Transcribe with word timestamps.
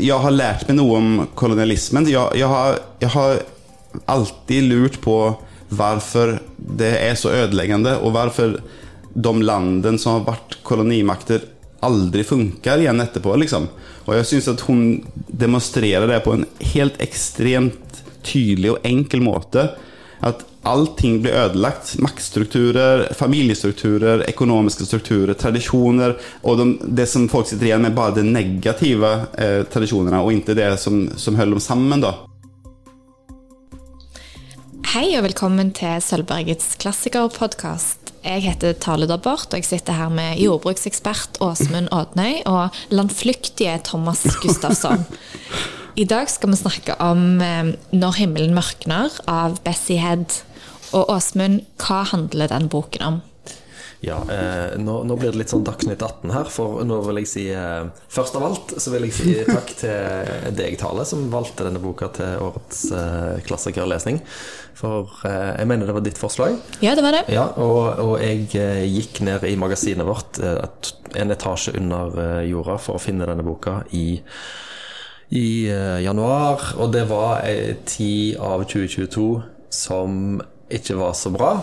jeg 0.00 0.20
har 0.24 0.34
lært 0.34 0.68
meg 0.68 0.78
noe 0.78 0.98
om 0.98 1.10
kolonialismen. 1.38 2.08
Jeg, 2.10 2.38
jeg, 2.40 2.48
har, 2.50 2.78
jeg 3.02 3.12
har 3.14 3.42
alltid 4.10 4.70
lurt 4.70 5.00
på 5.04 5.18
hvorfor 5.74 6.38
det 6.56 6.92
er 7.00 7.18
så 7.18 7.32
ødeleggende, 7.34 7.96
og 8.00 8.14
hvorfor 8.14 8.56
de 9.14 9.34
landene 9.42 9.98
som 10.00 10.18
har 10.18 10.28
vært 10.32 10.58
kolonimakter, 10.66 11.50
aldri 11.84 12.24
funker 12.24 12.80
igjen 12.80 13.02
etterpå. 13.02 13.34
Liksom. 13.42 13.68
Og 14.06 14.16
jeg 14.18 14.28
syns 14.30 14.50
at 14.54 14.64
hun 14.68 15.02
demonstrerer 15.28 16.08
det 16.10 16.22
på 16.24 16.36
en 16.36 16.46
helt 16.72 16.96
ekstremt 17.04 18.02
tydelig 18.24 18.74
og 18.74 18.86
enkel 18.88 19.22
måte. 19.24 19.68
At 20.24 20.46
allting 20.64 21.22
blir 21.22 21.32
ødelagt. 21.32 21.94
Maktstrukturer, 22.02 23.06
familiestrukturer, 23.14 24.24
økonomiske 24.28 24.86
strukturer, 24.88 25.34
tradisjoner. 25.38 26.16
Og 26.42 26.60
de, 26.60 26.68
det 27.00 27.08
som 27.10 27.28
folk 27.32 27.48
sitter 27.50 27.70
igjen 27.70 27.84
med, 27.84 27.96
bare 27.96 28.16
de 28.18 28.24
negative 28.26 29.10
eh, 29.38 29.60
tradisjonene, 29.70 30.22
og 30.22 30.32
ikke 30.34 30.56
det 30.58 30.70
som, 30.82 31.06
som 31.20 31.36
holder 31.38 31.58
dem 31.58 31.64
sammen. 31.64 32.04
da. 32.04 32.14
Hei 34.94 35.08
og 35.18 35.24
velkommen 35.26 35.72
til 35.74 35.98
Sølvbergets 36.04 36.76
klassikerpodkast. 36.78 38.12
Jeg 38.24 38.44
heter 38.46 38.76
Tale 38.80 39.08
Dobbert, 39.10 39.50
og 39.50 39.58
jeg 39.58 39.66
sitter 39.66 39.98
her 39.98 40.12
med 40.12 40.38
jordbruksekspert 40.40 41.40
Åsmund 41.44 41.90
Ådnøy 41.92 42.44
og 42.48 42.76
landflyktige 42.94 43.74
Thomas 43.84 44.22
Gustafsson. 44.40 45.04
I 45.94 46.06
dag 46.10 46.30
skal 46.30 46.50
vi 46.50 46.56
snakke 46.58 46.94
om 47.02 47.40
eh, 47.42 47.74
'Når 47.92 48.16
himmelen 48.18 48.54
mørkner' 48.56 49.20
av 49.28 49.60
Bessie 49.66 50.00
Head. 50.00 50.40
Og 50.94 51.10
Åsmund, 51.10 51.64
hva 51.82 52.02
handler 52.12 52.52
den 52.52 52.68
boken 52.72 53.06
om? 53.06 53.22
Ja, 54.04 54.18
eh, 54.28 54.74
nå, 54.80 54.98
nå, 55.08 55.16
blir 55.16 55.32
det 55.32 55.40
litt 55.40 55.52
sånn 55.52 55.64
Dagsnytt 55.64 56.02
18 56.02 56.32
her, 56.34 56.48
for 56.52 56.82
nå 56.84 56.98
vil 57.06 57.22
jeg 57.22 57.30
si 57.30 57.44
eh, 57.56 57.86
Først 58.12 58.36
av 58.36 58.44
alt 58.44 58.74
så 58.82 58.92
vil 58.92 59.06
jeg 59.08 59.14
si 59.16 59.32
takk 59.48 59.70
til 59.80 60.50
deg, 60.58 60.76
Tale, 60.80 61.06
som 61.08 61.24
valgte 61.32 61.64
denne 61.64 61.80
boka 61.80 62.10
til 62.12 62.42
årets 62.44 62.82
eh, 62.92 63.40
klassikerlesning. 63.46 64.20
For 64.76 65.08
eh, 65.24 65.54
jeg 65.60 65.70
mener 65.70 65.88
det 65.88 65.96
var 65.96 66.04
ditt 66.04 66.20
forslag. 66.20 66.58
Ja, 66.84 66.92
det 66.98 67.06
var 67.06 67.16
det. 67.16 67.24
Ja, 67.32 67.46
Og, 67.56 68.02
og 68.02 68.14
jeg 68.20 68.50
eh, 68.60 68.84
gikk 68.90 69.22
ned 69.24 69.46
i 69.48 69.56
magasinet 69.60 70.08
vårt 70.08 70.42
eh, 70.42 70.60
en 71.14 71.32
etasje 71.32 71.76
under 71.78 72.42
jorda 72.44 72.76
for 72.82 72.98
å 72.98 73.02
finne 73.02 73.28
denne 73.30 73.46
boka 73.46 73.82
i 73.96 74.20
i 75.34 75.66
januar, 76.04 76.60
og 76.78 76.92
det 76.94 77.06
var 77.08 77.40
ti 77.88 78.36
av 78.38 78.60
2022 78.70 79.24
som 79.72 80.36
ikke 80.76 80.98
var 80.98 81.16
så 81.18 81.32
bra. 81.34 81.54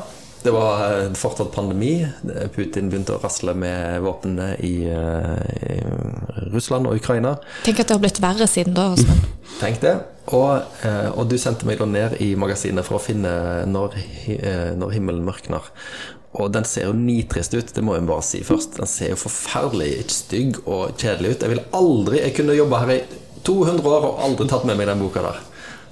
Det 0.41 0.51
var 0.51 0.81
en 1.03 1.15
fortsatt 1.15 1.51
pandemi. 1.53 1.99
Putin 2.55 2.89
begynte 2.89 3.13
å 3.13 3.19
rasle 3.21 3.53
med 3.53 4.01
våpnene 4.01 4.55
i, 4.65 4.73
eh, 4.89 5.75
i, 5.75 5.81
Russland 6.49 6.89
og 6.89 6.97
Ukraina. 6.97 7.35
Tenk 7.65 7.83
at 7.83 7.91
det 7.91 7.97
har 7.97 8.01
blitt 8.01 8.21
verre 8.23 8.47
siden 8.49 8.73
da. 8.77 8.87
Osman. 8.95 9.21
Tenk 9.61 9.83
det. 9.83 9.93
Og, 10.33 10.63
eh, 10.87 11.11
og, 11.11 11.27
du 11.29 11.37
sendte 11.41 11.67
meg 11.69 11.77
da 11.81 11.85
ned 11.85 12.17
i 12.23 12.31
magasinet 12.39 12.87
for 12.87 12.97
å 12.97 13.03
finne 13.03 13.31
når, 13.69 13.99
når 14.81 14.97
himmelen 14.97 15.27
mørkner. 15.27 15.69
Og 16.39 16.51
den 16.55 16.65
ser 16.65 16.87
jo 16.87 16.95
nitrist 16.95 17.53
ut, 17.53 17.73
det 17.75 17.83
må 17.83 17.97
jeg 17.97 18.07
bare 18.07 18.23
si 18.23 18.41
først. 18.47 18.79
Den 18.79 18.89
ser 18.89 19.13
jo 19.13 19.19
forferdelig 19.19 20.07
stygg 20.15 20.61
og 20.63 20.95
kjedelig 20.95 21.35
ut. 21.35 21.43
Jeg 21.43 21.53
ville 21.53 21.69
aldri 21.75 22.21
Jeg 22.21 22.35
kunne 22.37 22.55
jobba 22.55 22.85
her 22.85 22.93
i 22.95 23.01
200 23.43 23.89
år 23.89 24.05
og 24.07 24.21
aldri 24.25 24.47
tatt 24.47 24.67
med 24.69 24.79
meg 24.79 24.87
den 24.87 25.01
boka 25.01 25.25
der. 25.25 25.41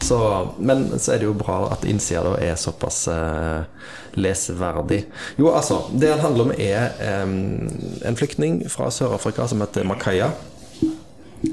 Så, 0.01 0.47
men 0.59 0.99
så 0.99 1.13
er 1.13 1.19
det 1.21 1.27
jo 1.27 1.35
bra 1.37 1.57
at 1.73 1.83
innsida 1.87 2.23
da 2.23 2.37
er 2.39 2.55
såpass 2.59 3.01
eh, 3.11 3.65
leseverdig. 4.15 5.03
Jo, 5.37 5.51
altså, 5.51 5.81
det 5.91 6.13
han 6.13 6.23
handler 6.23 6.47
om, 6.47 6.53
er 6.55 6.95
eh, 7.03 7.25
en 8.07 8.19
flyktning 8.19 8.61
fra 8.71 8.87
Sør-Afrika 8.93 9.47
som 9.51 9.61
heter 9.63 9.87
Makaya. 9.87 10.31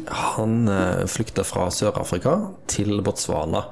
Han 0.06 0.68
eh, 0.70 1.04
flykter 1.10 1.46
fra 1.46 1.68
Sør-Afrika 1.74 2.36
til 2.70 3.02
Botswana. 3.02 3.66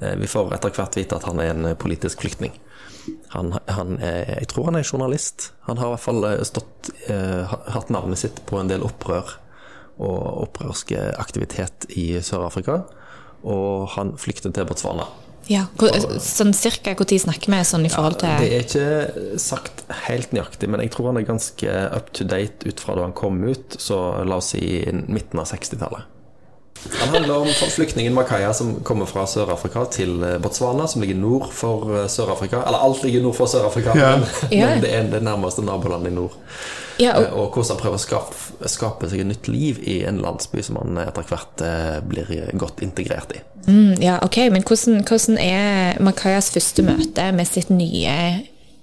Eh, 0.00 0.16
vi 0.20 0.28
får 0.30 0.54
etter 0.58 0.76
hvert 0.76 1.00
vite 1.00 1.16
at 1.16 1.28
han 1.28 1.40
er 1.42 1.54
en 1.54 1.72
politisk 1.80 2.24
flyktning. 2.24 2.52
Han, 3.32 3.54
han 3.66 3.96
er, 4.04 4.26
jeg 4.42 4.52
tror 4.52 4.68
han 4.68 4.76
er 4.76 4.84
journalist. 4.84 5.52
Han 5.68 5.80
har 5.80 5.88
i 5.88 5.96
hvert 5.96 6.04
fall 6.04 6.28
eh, 6.28 6.44
stått, 6.44 6.92
eh, 7.08 7.56
hatt 7.72 7.92
navnet 7.92 8.20
sitt 8.20 8.44
på 8.48 8.60
en 8.60 8.68
del 8.70 8.84
opprør 8.84 9.38
og 9.98 10.44
opprørske 10.44 11.00
aktivitet 11.18 11.88
i 11.98 12.12
Sør-Afrika 12.22 12.84
og 13.42 13.88
han 13.94 14.14
flyktet 14.20 14.56
til 14.56 14.68
Botswana. 14.68 15.08
Ja, 15.48 15.64
Sånn 16.20 16.52
cirka 16.52 16.92
når 16.92 17.22
snakker 17.22 17.52
vi 17.54 17.62
sånn 17.64 17.86
i 17.88 17.92
forhold 17.92 18.18
til 18.20 18.28
ja, 18.28 18.40
Det 18.42 18.50
er 18.52 18.66
ikke 18.66 19.38
sagt 19.40 19.80
helt 20.04 20.34
nøyaktig, 20.36 20.68
men 20.68 20.82
jeg 20.84 20.92
tror 20.92 21.08
han 21.10 21.20
er 21.22 21.24
ganske 21.28 21.78
up 21.96 22.12
to 22.12 22.26
date 22.28 22.68
ut 22.68 22.82
fra 22.84 22.98
da 22.98 23.06
han 23.06 23.16
kom 23.16 23.40
ut, 23.46 23.78
så 23.80 24.20
la 24.28 24.42
oss 24.42 24.52
si 24.52 24.60
midten 25.08 25.40
av 25.40 25.48
60-tallet. 25.48 26.14
Han 27.00 27.08
handler 27.08 27.40
om 27.42 27.48
flyktningen 27.48 28.14
Makaya 28.14 28.52
som 28.54 28.76
kommer 28.86 29.08
fra 29.10 29.24
Sør-Afrika 29.26 29.82
til 29.90 30.20
Botswana, 30.42 30.86
som 30.86 31.02
ligger 31.02 31.16
nord 31.18 31.48
for 31.52 31.88
eh, 31.96 32.04
Sør-Afrika. 32.12 32.60
Eller 32.68 32.84
alt 32.84 33.02
ligger 33.02 33.24
nord 33.24 33.34
for 33.34 33.50
Sør-Afrika, 33.50 33.96
ja. 33.98 34.12
men, 34.20 34.28
men, 34.52 34.84
det 34.84 34.92
er 34.94 35.08
det 35.10 35.24
nærmeste 35.26 35.64
nabolandet 35.66 36.12
i 36.12 36.14
nord. 36.20 36.36
Ja, 36.98 37.14
og, 37.14 37.24
eh, 37.24 37.34
og, 37.34 37.52
hvordan 37.54 37.74
han 37.74 37.80
prøver 37.82 37.98
å 37.98 38.02
skape, 38.02 38.70
skape, 38.70 39.10
seg 39.10 39.22
et 39.22 39.30
nytt 39.30 39.50
liv 39.50 39.78
i 39.86 40.00
en 40.08 40.20
landsby 40.22 40.64
som 40.66 40.80
han 40.80 40.98
etter 41.04 41.26
hvert 41.28 41.62
eh, 41.64 41.98
blir 42.06 42.32
godt 42.58 42.82
integrert 42.84 43.36
i. 43.36 43.42
Mm, 43.68 44.00
ja, 44.02 44.18
ok, 44.24 44.48
Men 44.50 44.64
hvordan, 44.64 45.04
hvordan 45.06 45.38
er 45.42 46.00
Makayas 46.02 46.50
første 46.54 46.82
møte 46.82 47.30
med 47.36 47.46
sitt 47.46 47.70
nye 47.70 48.16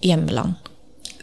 hjemland? 0.05 0.71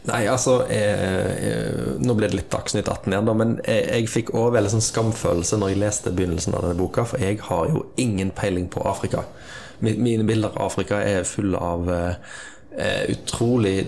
Nei, 0.03 0.25
altså 0.26 0.64
jeg, 0.66 1.98
Nå 2.03 2.16
ble 2.19 2.26
det 2.26 2.41
litt 2.41 2.50
Dagsnytt 2.50 2.88
18 2.91 3.12
igjen, 3.12 3.28
da, 3.28 3.34
men 3.38 3.53
jeg, 3.62 3.84
jeg 3.86 4.09
fikk 4.10 4.32
òg 4.34 4.56
veldig 4.56 4.72
sånn 4.74 4.82
skamfølelse 4.82 5.60
når 5.62 5.72
jeg 5.72 5.82
leste 5.84 6.12
begynnelsen 6.16 6.56
av 6.59 6.66
denne 6.66 6.80
boka, 6.80 7.06
for 7.06 7.22
jeg 7.22 7.38
har 7.47 7.70
jo 7.70 7.86
ingen 8.03 8.34
peiling 8.34 8.66
på 8.72 8.82
Afrika. 8.88 9.22
Mine 9.82 10.26
bilder 10.26 10.50
av 10.50 10.66
Afrika 10.66 10.98
er 11.03 11.24
fulle 11.26 11.59
av 11.59 11.88
eh, 11.91 12.19
Eh, 12.19 12.51
utrolig 13.09 13.87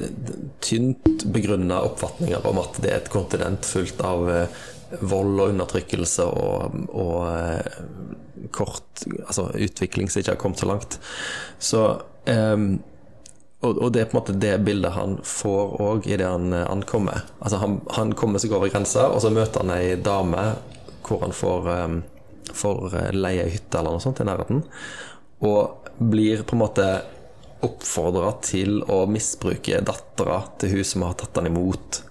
tynt 0.60 1.24
begrunna 1.24 1.80
oppfatninger 1.82 2.46
om 2.46 2.58
at 2.60 2.80
det 2.82 2.90
er 2.90 3.02
et 3.02 3.12
kontinent 3.12 3.66
fullt 3.66 4.00
av 4.04 4.28
eh, 4.30 4.64
vold 5.00 5.40
og 5.40 5.52
undertrykkelse 5.54 6.26
og, 6.28 6.80
og 6.92 7.20
eh, 7.30 8.50
kort 8.54 9.04
altså 9.26 9.48
utvikling 9.56 10.10
som 10.10 10.20
ikke 10.20 10.34
har 10.34 10.40
kommet 10.40 10.60
så 10.60 10.68
langt. 10.68 10.98
Så 11.58 11.84
um, 12.28 12.66
og, 13.64 13.92
det 13.94 14.02
er 14.02 14.08
på 14.10 14.18
en 14.18 14.20
måte 14.20 14.36
det 14.36 14.58
bildet 14.66 14.92
han 14.92 15.16
får 15.24 15.78
òg 15.80 16.08
idet 16.10 16.28
han 16.28 16.52
ankommer. 16.52 17.22
Altså 17.40 17.62
han, 17.62 17.78
han, 17.96 18.12
kommer 18.12 18.42
seg 18.42 18.52
over 18.52 18.68
grensa, 18.68 19.06
og 19.08 19.22
så 19.24 19.32
møter 19.32 19.64
han 19.64 19.72
ei 19.72 19.94
dame 19.96 20.50
hvor 21.04 21.24
han 21.24 21.32
får, 21.32 21.70
um, 21.72 21.96
får 22.52 22.98
leie 23.16 23.48
hytte 23.54 23.80
eller 23.80 23.96
noe 23.96 24.04
sånt 24.04 24.20
i 24.20 24.28
nærheten. 24.28 24.60
Og 25.48 25.88
blir 25.96 26.44
på 26.44 26.58
en 26.58 26.60
måte 26.60 26.88
oppfordra 27.64 28.34
til 28.44 28.82
å 28.90 29.04
misbruke 29.10 29.80
dattera 29.84 30.42
til 30.60 30.76
hun 30.76 30.86
som 30.88 31.06
har 31.06 31.16
tatt 31.20 31.40
han 31.40 31.48
imot. 31.50 32.02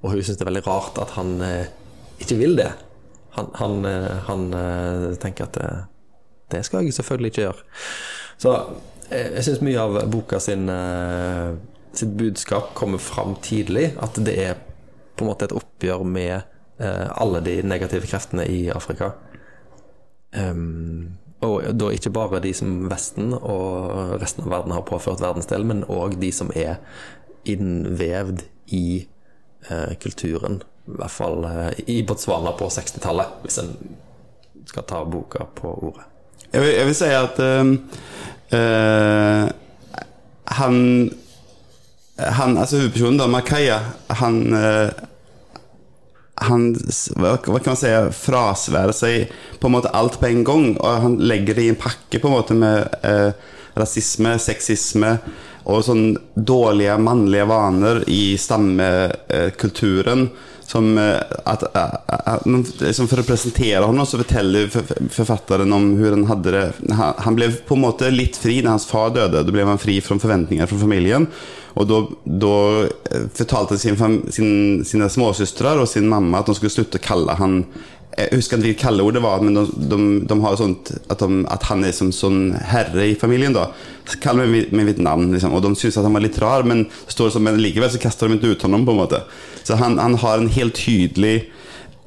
Og 0.00 0.14
hun 0.14 0.22
syns 0.22 0.38
det 0.38 0.46
er 0.46 0.50
veldig 0.52 0.66
rart 0.68 1.00
at 1.02 1.14
han 1.18 1.36
eh, 1.44 1.68
ikke 2.20 2.38
vil 2.40 2.56
det. 2.58 2.70
Han, 3.30 3.50
han, 3.54 3.84
eh, 3.84 4.16
han 4.26 4.54
eh, 4.54 5.14
tenker 5.22 5.46
at 5.46 5.56
det, 5.58 5.68
det, 6.50 6.64
skal 6.66 6.84
jeg 6.84 6.96
selvfølgelig 6.96 7.32
ikke 7.32 7.44
gjøre. 7.46 7.66
Så 8.40 8.54
eh, 9.10 9.30
jeg 9.36 9.46
syns 9.46 9.62
mye 9.64 9.84
av 9.84 10.00
boka 10.10 10.40
sin 10.42 10.66
sitt 11.90 12.12
budskap 12.18 12.74
kommer 12.78 13.02
fram 13.02 13.36
tidlig. 13.42 13.90
At 14.02 14.18
det 14.22 14.36
er 14.38 14.58
på 15.16 15.24
en 15.24 15.32
måte 15.32 15.48
et 15.48 15.56
oppgjør 15.56 16.06
med 16.06 16.56
alle 16.80 17.42
de 17.44 17.58
negative 17.66 18.08
kreftene 18.08 18.46
i 18.48 18.60
Afrika. 18.72 19.10
Um, 20.32 21.18
og 21.40 21.62
da 21.80 21.88
ikke 21.94 22.12
bare 22.12 22.40
de 22.44 22.52
som 22.56 22.90
Vesten 22.90 23.32
og 23.32 24.16
resten 24.20 24.44
av 24.44 24.52
verden 24.52 24.74
har 24.76 24.84
påført 24.88 25.22
verdensdelen, 25.24 25.70
men 25.70 25.86
òg 25.88 26.18
de 26.20 26.28
som 26.36 26.52
er 26.52 26.76
innvevd 27.48 28.44
i 28.76 29.06
eh, 29.70 29.94
kulturen. 30.02 30.60
I 30.90 30.98
hvert 30.98 31.14
fall 31.14 31.44
eh, 31.48 31.80
i 31.88 32.02
Botswana 32.04 32.52
på 32.58 32.68
60-tallet, 32.68 33.40
hvis 33.44 33.58
en 33.62 33.72
skal 34.68 34.84
ta 34.88 35.00
boka 35.08 35.46
på 35.56 35.72
ordet. 35.88 36.04
Jeg 36.52 36.60
vil, 36.60 36.72
jeg 36.74 36.86
vil 36.90 36.98
si 36.98 37.10
at 37.14 37.40
eh, 37.46 37.72
han, 40.50 40.76
han 42.18 42.58
Altså 42.58 42.82
hovedpersonen, 42.82 43.20
da, 43.22 43.26
Makaya, 43.30 43.78
han 44.20 44.42
uh, 44.52 44.90
han 46.40 46.70
hva 47.20 47.36
kan 47.44 47.72
man 47.72 47.78
si, 47.78 47.92
frasværer 48.16 48.96
seg 48.96 49.32
på 49.60 49.68
en 49.68 49.76
måte 49.76 49.92
alt 49.96 50.18
på 50.20 50.30
en 50.30 50.44
gang. 50.46 50.66
Og 50.78 51.06
han 51.06 51.16
legger 51.20 51.58
det 51.58 51.66
i 51.66 51.72
en 51.74 51.80
pakke 51.80 52.20
på 52.20 52.30
en 52.30 52.36
måte 52.36 52.56
med 52.56 53.00
eh, 53.06 53.30
rasisme, 53.78 54.36
sexisme 54.40 55.16
og 55.70 55.82
sånn 55.84 56.14
dårlige 56.34 56.96
mannlige 57.02 57.48
vaner 57.50 58.04
i 58.10 58.38
stammekulturen. 58.40 60.30
Som, 60.70 60.92
eh, 61.02 61.18
at, 61.50 61.64
at, 61.74 62.44
liksom 62.46 63.08
for 63.10 63.20
å 63.20 63.26
presentere 63.26 63.82
ham 63.82 64.00
så 64.06 64.20
forteller 64.20 64.70
forfatteren 64.70 65.72
om 65.74 65.88
hvordan 65.98 66.22
han 66.22 66.28
hadde 66.30 66.52
det. 66.54 66.66
Han, 66.94 67.16
han 67.26 67.38
ble 67.38 67.50
på 67.66 67.74
en 67.74 67.84
måte 67.88 68.12
litt 68.14 68.38
fri 68.38 68.60
da 68.62 68.76
hans 68.76 68.86
far 68.86 69.10
døde. 69.16 69.42
Da 69.42 69.54
ble 69.54 69.66
han 69.66 69.82
fri 69.82 69.98
fra 70.04 70.18
forventninger 70.22 70.70
fra 70.70 70.78
familien. 70.84 71.26
Og 71.78 71.86
da, 71.90 72.00
da 72.46 72.56
eh, 72.86 73.28
fortalte 73.36 73.78
sin, 73.78 73.98
sin, 74.32 74.52
sine 74.86 75.08
småsøstre 75.12 75.76
og 75.80 75.88
sin 75.90 76.08
mamma 76.10 76.40
at 76.40 76.50
de 76.50 76.56
skulle 76.58 76.74
slutte 76.74 77.00
å 77.00 77.08
kalle 77.10 77.38
han 77.40 77.64
jeg 78.18 78.34
husker 78.34 78.58
ikke 78.58 78.66
hvilket 78.66 78.82
kalleord 78.82 79.16
det 79.16 79.22
var, 79.22 79.42
men 79.44 79.54
de, 79.54 79.62
de, 79.90 79.98
de 80.28 80.36
har 80.42 80.56
sånt 80.58 80.90
at, 80.98 81.20
de, 81.22 81.44
at 81.54 81.66
han 81.70 81.84
er 81.86 81.94
som 81.94 82.10
sånn 82.12 82.40
herre 82.72 83.06
i 83.12 83.14
familien. 83.18 83.54
da 83.54 83.68
Så 84.08 84.18
kaller 84.22 84.50
meg 84.50 84.72
med, 84.74 84.88
mitt 84.88 85.02
navn, 85.02 85.30
liksom. 85.32 85.54
og 85.54 85.62
de 85.64 85.72
syns 85.78 85.98
at 86.00 86.06
han 86.08 86.16
var 86.16 86.24
litt 86.24 86.40
rar, 86.42 86.66
men 86.66 86.84
står 87.06 87.32
som, 87.34 87.46
men 87.46 87.60
likevel 87.62 87.92
så 87.92 88.02
kaster 88.02 88.28
de 88.28 88.36
ikke 88.36 88.56
ut 88.56 88.66
ham. 88.66 88.84
på 88.84 88.96
en 88.96 89.02
måte 89.02 89.22
Så 89.62 89.78
han, 89.80 89.98
han 90.02 90.18
har 90.20 90.38
en 90.38 90.50
helt 90.50 90.74
tydelig 90.74 91.50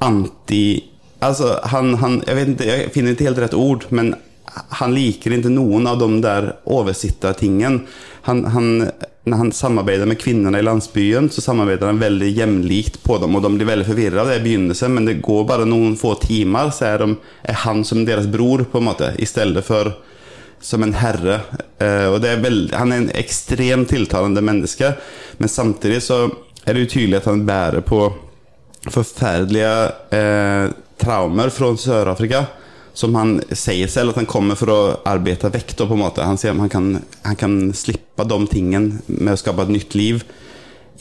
anti 0.04 0.90
Altså, 1.24 1.54
han, 1.72 1.94
han 2.02 2.18
jeg, 2.28 2.36
vet 2.36 2.50
ikke, 2.52 2.66
jeg 2.68 2.92
finner 2.92 3.14
ikke 3.16 3.28
helt 3.30 3.38
rett 3.40 3.54
ord, 3.56 3.86
men 3.96 4.10
han 4.82 4.92
liker 4.92 5.32
ikke 5.32 5.54
noen 5.54 5.88
av 5.88 6.02
de 6.02 6.10
der 6.20 6.50
oversittertingene. 6.68 7.86
Han, 8.28 8.42
han, 8.52 8.68
når 9.24 9.40
han 9.40 9.52
samarbeider 9.56 10.10
med 10.10 10.20
kvinnene 10.20 10.60
i 10.60 10.66
landsbyen, 10.66 11.30
så 11.32 11.42
samarbeider 11.42 11.88
han 11.88 12.02
veldig 12.02 12.28
jevnlikt 12.36 12.98
på 13.06 13.18
dem, 13.24 13.38
og 13.38 13.46
de 13.46 13.54
blir 13.56 13.70
veldig 13.70 13.88
det 14.28 14.40
i 14.40 14.44
begynnelsen, 14.44 14.92
men 14.98 15.08
det 15.08 15.22
går 15.24 15.46
bare 15.48 15.68
noen 15.70 15.96
få 16.00 16.18
timer, 16.20 16.74
så 16.76 16.90
er, 16.90 17.06
de, 17.06 17.16
er 17.48 17.62
han 17.64 17.86
som 17.88 18.04
deres 18.08 18.28
bror, 18.28 18.66
på 18.68 18.82
en 18.82 18.90
måte, 18.90 19.14
i 19.16 19.30
stedet 19.30 19.64
for 19.64 19.94
som 20.64 20.84
en 20.84 20.96
herre. 20.96 21.40
Og 22.12 22.20
er 22.24 22.44
veldig, 22.44 22.76
han 22.76 22.92
er 22.92 23.02
en 23.02 23.16
ekstremt 23.20 23.90
tiltalende 23.92 24.44
menneske, 24.44 24.94
men 25.40 25.52
samtidig 25.52 26.02
så 26.04 26.26
er 26.64 26.76
det 26.76 26.86
jo 26.86 26.92
tydelig 26.96 27.20
at 27.20 27.32
han 27.32 27.44
bærer 27.48 27.84
på 27.84 28.06
forferdelige 28.92 29.74
eh, 30.16 30.72
traumer 31.00 31.52
fra 31.54 31.72
Sør-Afrika. 31.80 32.46
Som 32.94 33.16
han 33.18 33.40
sier 33.58 33.90
selv 33.90 34.14
at 34.14 34.22
han 34.22 34.30
kommer 34.30 34.58
for 34.60 34.70
å 34.70 34.80
arbeide 35.10 35.50
vekk. 35.54 35.76
På 35.82 35.96
en 35.96 36.04
måte. 36.04 36.26
Han 36.26 36.38
sier 36.38 36.54
at 36.54 36.62
han 36.62 36.72
kan, 36.72 36.90
han 37.24 37.40
kan 37.40 37.58
slippe 37.74 38.28
de 38.30 38.40
tingene 38.52 39.02
med 39.08 39.34
å 39.34 39.42
skape 39.42 39.66
et 39.66 39.74
nytt 39.74 39.98
liv 39.98 40.24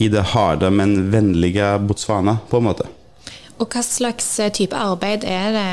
i 0.00 0.09
det 0.09 0.25
harde, 0.33 0.71
men 0.73 1.11
vennlige 1.12 1.77
Botswana. 1.85 2.39
på 2.49 2.59
en 2.59 2.69
måte. 2.71 2.89
Og 3.61 3.69
hva 3.71 3.83
slags 3.85 4.27
eh, 4.43 4.50
type 4.50 4.75
arbeid 4.75 5.27
er 5.29 5.53
det 5.55 5.67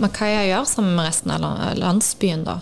Makaya 0.00 0.46
gjør 0.48 0.68
sammen 0.70 0.94
med 0.96 1.08
resten 1.10 1.34
av 1.34 1.74
landsbyen, 1.76 2.46
da? 2.46 2.60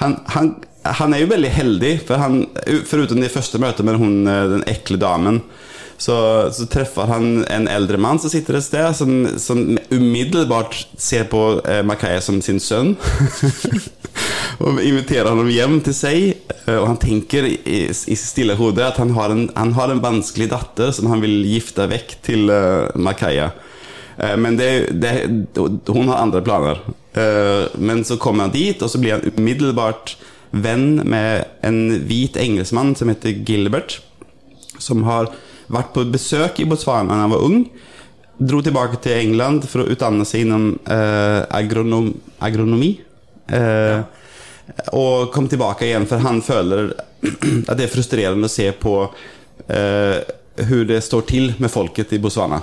Han, 0.00 0.16
han, 0.32 0.54
han 1.00 1.14
er 1.14 1.24
jo 1.24 1.32
veldig 1.34 1.50
heldig, 1.52 1.92
for 2.08 2.22
han, 2.22 2.44
foruten 2.88 3.22
det 3.22 3.32
første 3.34 3.60
møtet 3.62 3.86
med 3.86 3.98
hun, 4.00 4.22
eh, 4.30 4.46
den 4.54 4.64
ekle 4.70 5.00
damen, 5.02 5.42
så, 5.96 6.16
så, 6.52 6.66
treffer 6.66 7.08
han 7.08 7.44
en 7.50 7.68
eldre 7.70 7.98
mann 8.00 8.18
som 8.18 8.32
sitter 8.32 8.58
et 8.58 8.66
sted, 8.66 8.96
som, 8.98 9.12
som 9.40 9.78
umiddelbart 9.90 10.76
ser 10.98 11.28
på 11.30 11.44
eh, 11.62 11.82
Makaya 11.86 12.20
som 12.24 12.40
sin 12.42 12.60
sønn. 12.60 12.96
og 14.62 14.80
inviterer 14.82 15.30
ham 15.30 15.50
hjem 15.50 15.78
til 15.86 15.96
seg. 15.96 16.26
Eh, 16.64 16.76
og 16.76 16.88
han 16.92 17.00
tenker 17.02 17.46
i, 17.48 17.78
i 17.88 18.18
stille 18.18 18.56
hode 18.58 18.84
at 18.86 18.98
han 19.02 19.14
har, 19.16 19.34
en, 19.34 19.46
han 19.56 19.74
har, 19.78 19.92
en, 19.92 20.02
vanskelig 20.04 20.50
datter 20.52 20.92
som 20.94 21.08
han 21.12 21.22
vil 21.24 21.44
gifte 21.48 21.86
vekk 21.90 22.18
til 22.26 22.50
uh, 22.52 22.90
Makaya. 22.98 23.52
Uh, 24.18 24.34
men 24.40 24.58
det, 24.60 24.70
det, 25.00 25.14
hun 25.88 26.10
har 26.10 26.20
andre 26.20 26.42
planer. 26.44 26.82
Uh, 27.14 27.70
men 27.78 28.04
så 28.06 28.18
kommer 28.20 28.48
han 28.48 28.54
dit, 28.54 28.82
og 28.82 28.90
så 28.90 29.00
blir 29.00 29.18
han 29.18 29.38
umiddelbart 29.38 30.16
venn 30.54 31.00
med 31.02 31.48
en 31.66 32.04
hvit 32.06 32.36
engelskmann 32.38 32.94
som 32.98 33.10
heter 33.10 33.42
Gilbert. 33.46 34.00
Som 34.78 35.06
har 35.06 35.30
vært 35.72 35.92
på 35.94 36.04
besøk 36.12 36.60
i 36.60 36.68
Botswana 36.68 37.14
da 37.14 37.24
han 37.24 37.34
var 37.34 37.44
ung. 37.44 37.64
Dro 38.34 38.60
tilbake 38.64 38.98
til 39.02 39.16
England 39.20 39.66
for 39.70 39.84
å 39.84 39.88
utdanne 39.94 40.26
seg 40.26 40.44
innom 40.44 40.72
eh, 40.90 41.40
agronom, 41.54 42.10
agronomi. 42.42 42.96
Eh, 43.46 44.00
og 44.96 45.30
kom 45.34 45.46
tilbake 45.48 45.86
igjen, 45.86 46.08
for 46.08 46.24
han 46.24 46.40
føler 46.42 46.94
at 47.68 47.76
det 47.76 47.86
er 47.86 47.92
frustrerende 47.92 48.48
å 48.48 48.52
se 48.52 48.70
på 48.72 48.96
eh, 49.68 50.18
det 50.54 51.00
står 51.02 51.28
til 51.28 51.52
med 51.58 51.70
folket 51.72 52.14
i 52.14 52.20
Botswana. 52.22 52.60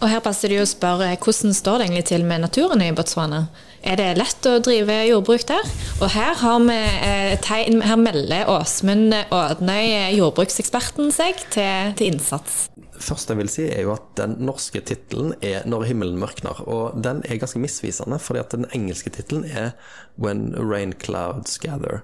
Og 0.00 0.10
her 0.10 0.20
passer 0.22 0.50
det 0.50 0.58
jo 0.60 0.66
å 0.66 0.70
spørre 0.70 1.14
hvordan 1.16 1.54
står 1.56 1.78
det 1.78 1.86
egentlig 1.88 2.08
til 2.10 2.26
med 2.26 2.44
naturen 2.44 2.82
i 2.84 2.92
Botswana? 2.94 3.46
Er 3.84 3.98
det 4.00 4.14
lett 4.16 4.46
å 4.48 4.54
drive 4.64 4.94
jordbruk 5.04 5.42
der? 5.44 5.66
Og 6.00 6.08
her, 6.14 6.32
har 6.40 6.60
vi 6.64 6.76
eh, 7.04 7.34
tegn, 7.44 7.82
her 7.84 7.98
melder 8.00 8.48
Åsmund 8.48 9.12
Ådnøy, 9.12 10.14
jordbrukseksperten, 10.16 11.10
seg 11.12 11.42
til, 11.52 11.92
til 11.98 12.14
innsats. 12.14 12.62
Først 12.96 13.28
jeg 13.28 13.36
vil 13.42 13.50
si 13.52 13.66
er 13.68 13.82
jo 13.84 13.92
at 13.92 14.06
Den 14.16 14.38
norske 14.46 14.80
tittelen 14.80 15.34
er 15.44 15.66
'Når 15.68 15.84
himmelen 15.90 16.16
mørkner'. 16.16 16.62
Og 16.64 16.96
den 17.04 17.20
er 17.28 17.36
ganske 17.36 17.60
misvisende, 17.60 18.18
fordi 18.18 18.40
at 18.40 18.56
den 18.56 18.64
engelske 18.72 19.10
tittelen 19.12 19.44
er 19.44 19.74
'When 20.16 20.54
rain 20.56 20.94
clouds 20.96 21.58
gather'. 21.58 22.00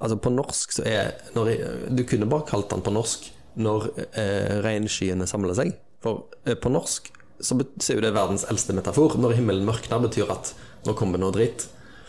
Altså 0.00 0.16
På 0.16 0.30
norsk 0.34 0.72
så 0.72 0.82
er 0.82 1.12
når, 1.34 1.54
Du 1.94 2.02
kunne 2.02 2.26
bare 2.26 2.48
kalt 2.48 2.70
den 2.70 2.82
på 2.82 2.90
norsk 2.90 3.30
'Når 3.56 3.86
eh, 4.18 4.62
regnskyene 4.66 5.26
samler 5.26 5.54
seg'. 5.54 5.76
For 6.02 6.24
eh, 6.44 6.54
på 6.54 6.68
norsk 6.68 7.12
så 7.40 7.54
er 7.54 7.94
jo 7.94 8.02
det 8.02 8.14
verdens 8.14 8.44
eldste 8.50 8.74
metafor. 8.74 9.14
Når 9.18 9.36
himmelen 9.38 9.66
mørkner, 9.66 10.02
betyr 10.02 10.30
at 10.34 10.54
nå 10.88 10.96
kommer 10.98 11.20
noe 11.20 11.34
dritt. 11.34 11.68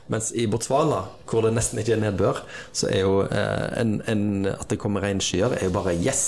Mens 0.09 0.31
i 0.33 0.47
Botswana, 0.49 1.03
hvor 1.29 1.45
det 1.45 1.51
nesten 1.53 1.81
ikke 1.83 1.93
er 1.93 1.99
nedbør, 2.01 2.39
så 2.73 2.87
er 2.89 3.03
jo 3.03 3.19
eh, 3.27 3.65
en, 3.77 3.99
en, 4.09 4.23
at 4.55 4.65
det 4.71 4.79
kommer 4.81 5.05
regnskyer, 5.05 5.53
er 5.53 5.67
jo 5.67 5.73
bare 5.75 5.93
yes! 6.01 6.23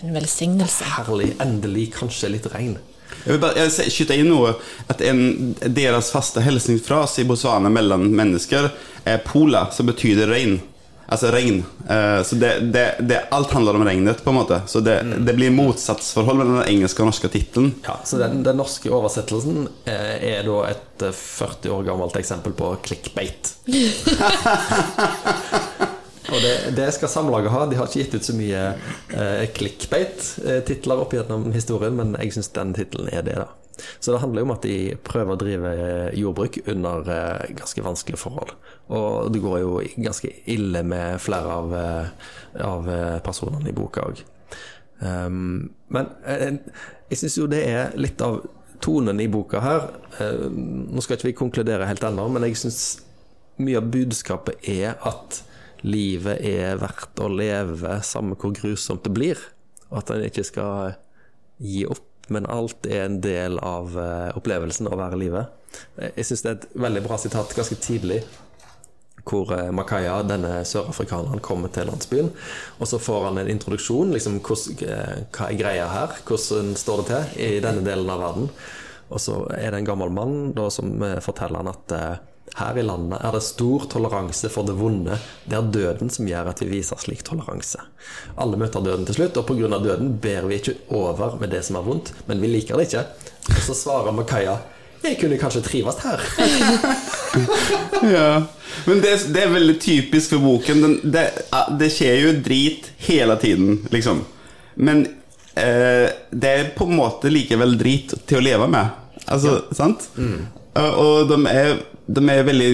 En 0.00 0.14
velsignelse. 0.16 0.86
Herlig. 0.94 1.34
Endelig 1.44 1.90
kanskje 1.98 2.32
litt 2.32 2.48
regn. 2.54 2.78
Jeg 3.26 3.34
vil 3.34 3.42
bare 3.42 3.66
skyte 3.68 4.16
inn 4.16 4.30
noe. 4.30 4.54
At 4.88 5.02
en, 5.04 5.52
Deres 5.60 6.08
faste 6.14 6.40
hilsningsfrase 6.44 7.20
i 7.20 7.28
Botswana 7.28 7.68
mellom 7.72 8.06
mennesker 8.16 8.70
er 9.04 9.20
'pola', 9.26 9.68
som 9.76 9.92
betyr 9.92 10.24
regn. 10.30 10.60
Altså 11.08 11.30
regn. 11.32 11.62
Uh, 11.90 12.22
så 12.22 12.36
det, 12.36 12.60
det, 12.60 12.94
det, 13.00 13.22
alt 13.32 13.50
handler 13.50 13.74
om 13.78 13.84
regnet, 13.84 14.24
på 14.24 14.30
en 14.30 14.36
måte. 14.36 14.60
Så 14.66 14.80
det, 14.84 15.00
mm. 15.00 15.24
det 15.24 15.34
blir 15.38 15.50
motsatsforhold 15.56 16.38
mellom 16.38 16.58
den 16.60 16.68
engelske 16.68 17.02
og 17.02 17.08
norske 17.08 17.30
tittelen. 17.32 17.70
Ja, 17.86 17.96
så 18.04 18.20
den, 18.20 18.42
den, 18.44 18.60
norske 18.60 18.92
oversettelsen 18.92 19.68
eh, 19.88 20.34
er 20.34 20.44
da 20.44 20.58
et 20.68 21.06
40 21.08 21.64
eh, 21.64 21.72
år 21.72 21.86
gammelt 21.88 22.16
eksempel 22.20 22.52
på 22.58 22.74
clickbait. 22.84 23.54
og 26.28 26.38
det, 26.44 26.54
det, 26.76 26.90
skal 26.98 27.08
Samlaget 27.08 27.54
ha. 27.56 27.64
De 27.70 27.80
har 27.80 27.88
ikke 27.88 28.04
gitt 28.04 28.18
ut 28.18 28.28
så 28.28 28.36
mye 28.36 28.66
eh, 29.08 29.46
clickbait-titler 29.56 31.06
opp 31.06 31.16
gjennom 31.16 31.48
historien, 31.56 31.96
men 31.96 32.18
jeg 32.20 32.36
syns 32.36 32.52
den 32.58 32.76
tittelen 32.76 33.08
er 33.14 33.24
det, 33.24 33.40
da. 33.40 33.48
Så 33.98 34.12
det 34.12 34.20
handler 34.22 34.42
jo 34.42 34.48
om 34.48 34.54
at 34.54 34.66
de 34.66 34.78
prøver 35.06 35.34
å 35.34 35.40
drive 35.40 35.72
jordbruk 36.18 36.60
under 36.66 37.10
eh, 37.14 37.54
ganske 37.58 37.84
vanskelige 37.84 38.20
forhold. 38.20 38.54
Og 38.94 39.30
det 39.34 39.42
går 39.44 39.58
jo 39.62 39.72
ganske 39.96 40.32
ille 40.50 40.82
med 40.86 41.22
flere 41.22 41.56
av, 41.60 41.74
eh, 41.78 42.30
av 42.66 42.90
eh, 42.92 43.18
personene 43.24 43.70
i 43.70 43.76
boka 43.76 44.06
òg. 44.08 44.22
Um, 44.98 45.68
men 45.94 46.08
jeg 46.26 47.18
syns 47.20 47.36
jo 47.38 47.44
det 47.46 47.60
er 47.70 47.92
litt 48.00 48.18
av 48.24 48.40
tonen 48.82 49.20
i 49.22 49.28
boka 49.30 49.60
her. 49.62 49.84
Nå 50.50 51.02
skal 51.02 51.18
ikke 51.18 51.28
vi 51.28 51.36
konkludere 51.38 51.86
helt 51.86 52.02
ennå, 52.06 52.24
men 52.34 52.46
jeg 52.48 52.58
syns 52.58 52.80
mye 53.62 53.78
av 53.78 53.86
budskapet 53.94 54.66
er 54.70 54.96
at 55.06 55.42
livet 55.86 56.42
er 56.46 56.78
verdt 56.80 57.22
å 57.22 57.30
leve, 57.30 58.00
samme 58.06 58.38
hvor 58.38 58.54
grusomt 58.56 59.06
det 59.06 59.14
blir. 59.14 59.42
Og 59.88 60.02
at 60.02 60.12
en 60.14 60.26
ikke 60.26 60.46
skal 60.46 60.98
gi 61.62 61.84
opp 61.88 62.07
men 62.34 62.48
alt 62.50 62.86
er 62.88 63.06
en 63.06 63.20
del 63.24 63.58
av 63.64 63.94
uh, 63.96 64.36
opplevelsen 64.38 64.90
å 64.90 64.98
være 64.98 65.18
i 65.18 65.22
livet. 65.26 65.54
Jeg 66.16 66.26
syns 66.26 66.44
det 66.44 66.50
er 66.50 66.58
et 66.58 66.68
veldig 66.86 67.02
bra 67.06 67.18
sitat 67.20 67.54
ganske 67.56 67.78
tidlig, 67.84 68.22
hvor 69.28 69.52
uh, 69.52 69.68
Makaya, 69.74 70.20
denne 70.26 70.62
sørafrikaneren, 70.68 71.42
kommer 71.44 71.72
til 71.74 71.90
landsbyen. 71.90 72.32
Og 72.78 72.90
så 72.90 73.00
får 73.02 73.28
han 73.30 73.42
en 73.42 73.52
introduksjon. 73.52 74.14
Liksom, 74.16 74.40
hva 74.44 75.48
er 75.48 75.60
greia 75.60 75.88
her? 75.92 76.18
Hvordan 76.28 76.74
står 76.78 77.02
det 77.02 77.08
til 77.12 77.46
i 77.48 77.52
denne 77.64 77.84
delen 77.86 78.10
av 78.12 78.24
verden? 78.24 78.50
Og 79.08 79.22
så 79.24 79.42
er 79.56 79.72
det 79.72 79.82
en 79.82 79.88
gammel 79.88 80.12
mann 80.12 80.50
da, 80.56 80.66
som 80.72 80.92
forteller 81.24 81.62
han 81.62 81.72
at 81.72 81.94
her 82.56 82.78
i 82.78 82.84
landet 82.86 83.20
er 83.24 83.34
det 83.34 83.42
stor 83.44 83.84
toleranse 83.92 84.48
for 84.52 84.66
det 84.66 84.76
vonde. 84.78 85.18
Det 85.44 85.58
er 85.58 85.68
døden 85.74 86.10
som 86.12 86.28
gjør 86.28 86.50
at 86.52 86.62
vi 86.62 86.70
viser 86.72 87.00
slik 87.02 87.22
toleranse. 87.26 87.82
Alle 88.40 88.58
møter 88.60 88.84
døden 88.84 89.06
til 89.08 89.20
slutt, 89.20 89.36
og 89.36 89.46
pga. 89.50 89.78
døden 89.78 90.16
ber 90.22 90.48
vi 90.48 90.58
ikke 90.58 90.78
over 90.88 91.36
med 91.40 91.52
det 91.54 91.64
som 91.66 91.76
er 91.76 91.86
vondt, 91.86 92.12
men 92.26 92.40
vi 92.40 92.52
liker 92.54 92.76
det 92.76 92.88
ikke. 92.88 93.06
Og 93.54 93.62
så 93.66 93.76
svarer 93.76 94.16
Makaya 94.16 94.58
jeg 95.02 95.18
kunne 95.20 95.38
kanskje 95.38 95.62
trives 95.62 96.00
her. 96.02 96.22
ja. 98.16 98.30
Men 98.86 99.02
det, 99.02 99.12
det, 99.34 99.44
er 99.44 99.52
veldig 99.52 99.76
typisk 99.80 100.34
for 100.34 100.42
boken. 100.42 100.82
Den, 100.82 101.12
det, 101.12 101.24
det, 101.78 101.90
skjer 101.94 102.18
jo 102.24 102.32
drit 102.44 102.90
hele 103.06 103.36
tiden, 103.40 103.84
liksom. 103.94 104.24
Men 104.74 105.04
eh, 105.54 106.10
det 106.30 106.50
er 106.50 106.70
på 106.76 106.88
en 106.88 106.98
måte 106.98 107.30
likevel 107.32 107.76
drit 107.78 108.16
til 108.26 108.40
å 108.40 108.44
leve 108.44 108.68
med. 108.70 108.90
Altså, 109.28 109.60
ja. 109.60 109.78
sant? 109.78 110.08
Mm. 110.18 110.46
Og 110.78 111.30
de 111.30 111.38
er 111.50 111.78
de 112.08 112.24
er 112.32 112.46
veldig 112.46 112.68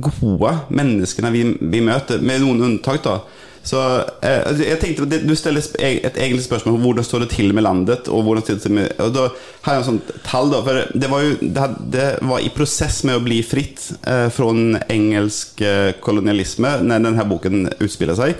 gode 0.00 0.52
menneskene 0.72 1.32
vi, 1.34 1.46
vi 1.60 1.82
møter, 1.84 2.22
med 2.24 2.44
noen 2.44 2.70
unntak. 2.70 3.02
da 3.04 3.20
så 3.64 3.80
eh, 4.20 4.42
altså, 4.44 4.64
jeg 4.64 4.80
tenkte, 4.80 5.20
Du 5.24 5.34
stiller 5.36 5.64
et 5.80 6.18
egentlig 6.20 6.44
spørsmål 6.44 6.74
om 6.76 6.82
hvordan 6.84 7.04
står 7.04 7.24
det 7.24 7.30
til 7.32 7.54
med 7.56 7.64
landet. 7.64 8.08
Og 8.08 8.22
hvordan 8.22 8.44
står 8.44 8.58
det 8.58 8.62
til 8.62 8.74
med, 8.76 8.90
og 9.00 9.14
da 9.14 9.28
har 9.64 9.76
jeg 9.76 9.82
en 9.82 9.86
sånn 9.88 10.02
tall 10.24 10.52
da, 10.52 10.60
for 10.64 10.98
Det 11.00 11.10
var 11.10 11.24
jo 11.24 11.38
det, 11.40 11.70
det 11.94 12.10
var 12.28 12.44
i 12.44 12.52
prosess 12.52 13.02
med 13.08 13.16
å 13.16 13.24
bli 13.24 13.40
fritt 13.44 13.86
eh, 14.08 14.28
fra 14.32 14.50
engelsk 14.92 15.64
kolonialisme 16.04 16.76
når 16.84 17.08
denne 17.08 17.28
boken 17.28 17.66
utspiller 17.78 18.20
seg. 18.20 18.36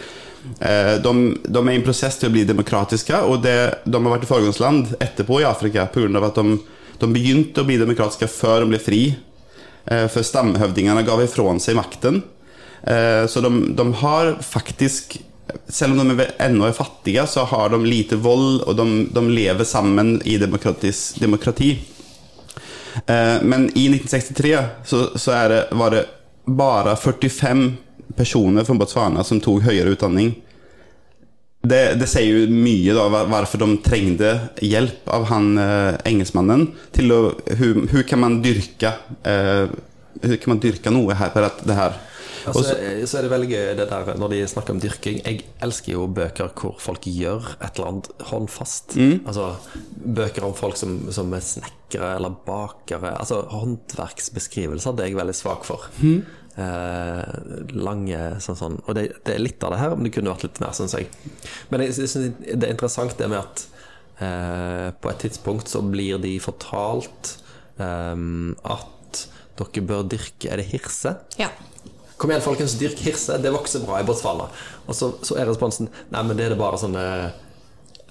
Eh, 0.60 0.94
de, 1.00 1.14
de, 1.40 1.60
er 1.62 1.72
i 1.72 1.78
en 1.78 1.86
prosess 1.86 2.20
til 2.20 2.28
å 2.28 2.34
bli 2.34 2.44
demokratiske, 2.44 3.24
og 3.24 3.40
det, 3.44 3.56
de 3.84 3.96
har 3.96 4.12
vært 4.12 4.26
i 4.26 4.32
foregangsland 4.32 4.96
etterpå 5.00 5.40
i 5.40 5.48
Afrika 5.48 5.88
pga. 5.88 6.20
at 6.20 6.40
de 6.40 6.58
de 7.00 7.10
begynte 7.12 7.62
å 7.62 7.68
bli 7.68 7.78
demokratiske 7.80 8.28
før 8.30 8.64
de 8.64 8.72
ble 8.72 8.80
fri. 8.82 9.02
Eh, 9.84 10.06
for 10.12 10.24
stamhøvdingene 10.24 11.04
gav 11.06 11.22
ifrån 11.24 11.60
seg 11.62 11.78
makten. 11.78 12.22
Eh, 12.82 13.24
så 13.30 13.42
de, 13.44 13.52
de 13.76 13.88
har 14.00 14.36
faktisk 14.44 15.18
selv 15.68 16.00
om 16.00 16.08
de 16.08 16.26
ennå 16.38 16.66
er 16.68 16.76
fattige, 16.76 17.26
så 17.26 17.44
har 17.44 17.68
de 17.70 17.80
lite 17.84 18.16
vold, 18.16 18.62
og 18.64 18.76
de, 18.78 18.86
de 19.12 19.24
lever 19.28 19.64
sammen 19.68 20.16
i 20.24 20.38
demokrati. 20.40 21.74
Eh, 23.06 23.42
men 23.42 23.68
i 23.74 23.88
1963 23.90 24.58
så, 24.86 25.06
så 25.18 25.36
det, 25.48 25.60
var 25.72 25.90
det 25.94 26.04
bare 26.44 26.96
45 26.96 27.76
personer 28.16 28.64
fra 28.64 28.76
Botswana 28.78 29.24
som 29.24 29.40
tok 29.40 29.64
høyere 29.68 29.94
utdanning. 29.96 30.34
Det, 31.64 31.80
det, 31.96 32.08
sier 32.10 32.28
jo 32.28 32.48
mye 32.52 32.92
da 32.96 33.06
hvorfor 33.08 33.62
de 33.62 33.68
trengte 33.84 34.32
hjelp 34.60 35.08
av 35.16 35.28
han 35.30 35.54
eh, 35.60 35.94
engelskmannen 36.10 36.66
til 36.92 37.14
å 37.14 37.20
Hvordan 37.48 38.04
kan 38.08 38.20
man 38.20 38.40
dyrke 38.44 38.92
eh, 39.24 39.70
kan 40.20 40.50
man 40.52 40.60
dyrke 40.60 40.92
noe 40.92 41.16
her? 41.16 41.32
For 41.32 41.48
at 41.48 41.64
det 41.64 41.78
her 41.78 41.96
altså, 42.50 42.74
så 43.08 43.18
er 43.18 43.26
det 43.26 43.32
veldig 43.32 43.48
gøy 43.50 43.64
det 43.78 43.86
der 43.90 44.10
når 44.20 44.32
de 44.34 44.40
snakker 44.50 44.74
om 44.74 44.80
dyrking. 44.82 45.20
Jeg 45.24 45.44
elsker 45.64 45.94
jo 45.94 46.06
bøker 46.14 46.52
hvor 46.52 46.76
folk 46.82 47.08
gjør 47.08 47.54
et 47.56 47.78
eller 47.78 47.90
annet 47.90 48.10
håndfast. 48.30 48.96
Mm. 49.00 49.24
Altså 49.24 49.50
bøker 50.04 50.48
om 50.48 50.56
folk 50.56 50.78
som, 50.80 50.98
som 51.14 51.32
er 51.36 51.44
snekkere 51.44 52.14
eller 52.18 52.36
bakere. 52.46 53.14
Altså 53.16 53.42
håndverksbeskrivelser 53.52 54.96
det 54.96 55.06
er 55.06 55.12
jeg 55.12 55.20
veldig 55.22 55.36
svak 55.38 55.66
for. 55.68 55.88
Mm. 56.02 56.20
Eh, 56.54 57.22
lange 57.74 58.18
sånn, 58.42 58.58
sånn. 58.58 58.76
Og 58.86 58.94
det, 58.94 59.08
det, 59.26 59.34
er 59.34 59.42
litt 59.42 59.64
av 59.66 59.74
det 59.74 59.80
her, 59.80 59.94
men 59.96 60.06
det 60.06 60.14
kunne 60.14 60.30
vært 60.30 60.46
litt 60.46 60.60
mer, 60.62 60.74
syns 60.76 60.94
jeg. 60.94 61.08
Men 61.72 61.82
jeg 61.82 61.96
synes 61.98 62.36
det 62.46 62.60
er 62.60 62.74
interessant 62.74 63.16
det 63.18 63.30
med 63.32 63.40
at 63.40 63.64
eh, 64.22 64.88
på 64.94 65.10
et 65.10 65.22
tidspunkt 65.26 65.72
så 65.72 65.82
blir 65.82 66.22
de 66.22 66.36
fortalt 66.42 67.36
eh, 67.82 68.14
at 68.62 68.90
dere 69.54 69.84
bør 69.86 70.06
dyrke 70.10 70.50
Er 70.50 70.58
det 70.62 70.70
hirse? 70.72 71.16
Ja. 71.38 71.50
Kom 72.18 72.30
igjen, 72.30 72.42
folkens, 72.44 72.76
dyrk 72.78 73.02
hirse. 73.02 73.38
Det 73.42 73.50
vokser 73.54 73.82
bra 73.86 73.98
i 73.98 74.06
Botswana. 74.06 74.46
Og 74.86 74.94
så, 74.94 75.10
så 75.26 75.38
er 75.38 75.50
responsen 75.50 75.90
Nei, 76.14 76.22
men 76.22 76.38
det 76.38 76.46
er 76.46 76.54
det 76.54 76.60
bare 76.62 76.78
sånne 76.78 77.04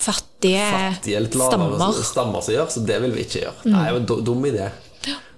fattige, 0.04 0.64
fattige 0.68 1.22
stammer. 1.32 2.02
stammer 2.04 2.44
som 2.44 2.56
gjør, 2.58 2.68
så 2.76 2.84
det 2.84 2.98
vil 3.06 3.14
vi 3.16 3.24
ikke 3.24 3.46
gjøre. 3.46 3.56
Mm. 3.64 3.76
Nei, 3.78 4.18
dum 4.28 4.48
idé. 4.50 4.68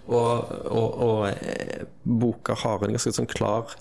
Og, 0.06 0.52
og, 0.70 0.98
og 1.02 1.22
eh, 1.32 1.86
boka 2.06 2.56
har 2.62 2.84
en 2.86 2.94
ganske 2.94 3.14
sånn 3.16 3.30
klar 3.30 3.74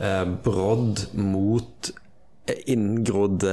eh, 0.00 0.24
brodd 0.24 1.04
mot 1.20 1.90
inngrodde 2.46 3.52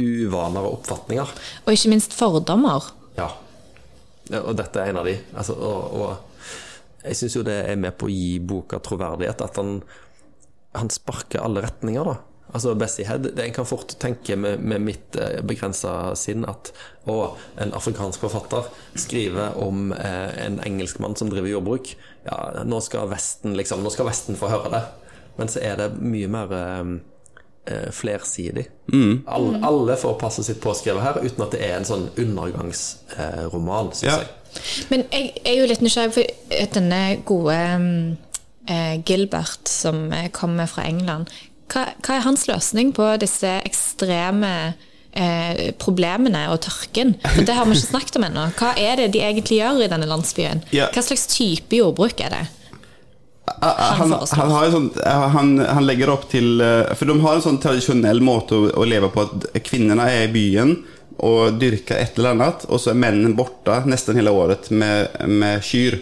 uvaner 0.00 0.64
og 0.64 0.80
oppfatninger. 0.80 1.32
Og 1.66 1.76
ikke 1.76 1.92
minst 1.92 2.16
fordommer. 2.16 2.88
Ja. 3.18 3.28
Og 4.40 4.54
dette 4.58 4.80
er 4.80 4.92
en 4.92 5.00
av 5.02 5.08
de. 5.08 5.16
Altså, 5.36 5.56
og, 5.58 6.00
og 6.00 7.04
jeg 7.04 7.18
syns 7.18 7.36
jo 7.36 7.44
det 7.46 7.58
er 7.66 7.80
med 7.80 7.96
på 8.00 8.08
å 8.08 8.12
gi 8.12 8.38
boka 8.40 8.80
troverdighet. 8.84 9.44
At 9.44 9.60
han, 9.60 9.78
han 10.76 10.92
sparker 10.92 11.44
alle 11.44 11.64
retninger, 11.66 12.12
da. 12.12 12.18
Altså 12.52 12.74
Bessie 12.74 13.06
Head 13.06 13.28
En 13.38 13.52
kan 13.54 13.66
fort 13.66 13.94
tenke 14.02 14.36
med, 14.36 14.62
med 14.62 14.82
mitt 14.82 15.16
eh, 15.18 15.38
begrensa 15.46 16.14
sinn 16.18 16.46
at 16.48 16.72
å, 17.08 17.34
en 17.62 17.74
afrikansk 17.76 18.24
forfatter 18.26 18.66
skriver 18.98 19.56
om 19.60 19.92
eh, 19.94 20.32
en 20.44 20.58
engelskmann 20.66 21.16
som 21.18 21.30
driver 21.30 21.50
jordbruk. 21.50 21.94
Ja, 22.26 22.64
nå 22.66 22.80
skal 22.84 23.08
Vesten 23.10 23.56
liksom, 23.58 23.84
nå 23.84 23.92
skal 23.94 24.10
Vesten 24.10 24.38
få 24.38 24.50
høre 24.52 24.72
det. 24.74 24.82
Men 25.38 25.50
så 25.50 25.62
er 25.64 25.78
det 25.80 25.88
mye 26.02 26.30
mer 26.30 26.54
eh, 26.56 26.92
eh 27.70 27.88
flersidig. 27.94 28.66
Mm. 28.92 29.22
Alle, 29.26 29.62
alle, 29.66 29.96
får 30.00 30.18
passet 30.20 30.50
sitt 30.50 30.62
påskrevet 30.62 31.06
her, 31.06 31.22
uten 31.22 31.46
at 31.46 31.54
det 31.54 31.62
er 31.64 31.78
en 31.78 31.88
sånn 31.88 32.08
undergangsroman, 32.18 33.94
syns 33.94 34.08
ja. 34.10 34.18
jeg. 34.24 34.34
Men 34.90 35.06
jeg 35.14 35.30
er 35.46 35.60
jo 35.60 35.70
litt 35.70 35.84
nysgjerrig, 35.84 36.16
for 36.16 36.74
denne 36.74 37.02
gode 37.24 37.60
eh, 38.66 38.96
Gilbert 39.06 39.70
som 39.70 40.08
kommer 40.34 40.66
fra 40.70 40.88
England 40.90 41.30
hva, 41.70 41.88
hva 42.02 42.16
er 42.16 42.24
hans 42.26 42.46
løsning 42.50 42.94
på 42.96 43.06
disse 43.22 43.50
ekstreme 43.66 44.52
eh, 45.12 45.70
problemene 45.80 46.46
og 46.52 46.62
tørken? 46.66 47.16
For 47.24 47.46
Det 47.46 47.56
har 47.56 47.68
vi 47.68 47.76
ikke 47.78 47.92
snakket 47.92 48.20
om 48.20 48.26
ennå. 48.28 48.46
Hva 48.58 48.72
er 48.78 49.02
det 49.02 49.10
de 49.16 49.24
egentlig 49.24 49.60
gjør 49.60 49.84
i 49.84 49.90
denne 49.92 50.08
landsbyen? 50.10 50.64
Hva 50.72 51.04
slags 51.04 51.28
type 51.30 51.78
jordbruk 51.80 52.22
er 52.26 52.36
det? 52.36 52.46
Han, 53.60 54.12
han, 54.30 54.90
han, 55.34 55.48
han, 55.58 55.86
legger 55.86 56.12
opp 56.12 56.28
til 56.30 56.60
eh, 56.62 56.92
For 56.94 57.08
de 57.08 57.16
har 57.18 57.34
en 57.34 57.42
sånn 57.42 57.58
tradisjonell 57.60 58.20
måte 58.22 58.54
å, 58.54 58.68
å 58.78 58.86
leve 58.86 59.08
på 59.10 59.24
at 59.24 59.48
kvinnene 59.66 60.06
er 60.06 60.28
i 60.28 60.32
byen 60.32 60.76
og 61.20 61.58
dyrker 61.60 61.98
et 62.00 62.16
eller 62.16 62.32
annet, 62.32 62.62
og 62.72 62.80
så 62.80 62.92
er 62.92 63.00
mennene 63.02 63.34
borte 63.36 63.74
nesten 63.90 64.16
hele 64.16 64.32
året 64.32 64.70
med, 64.72 65.18
med 65.28 65.60
kyr. 65.66 65.98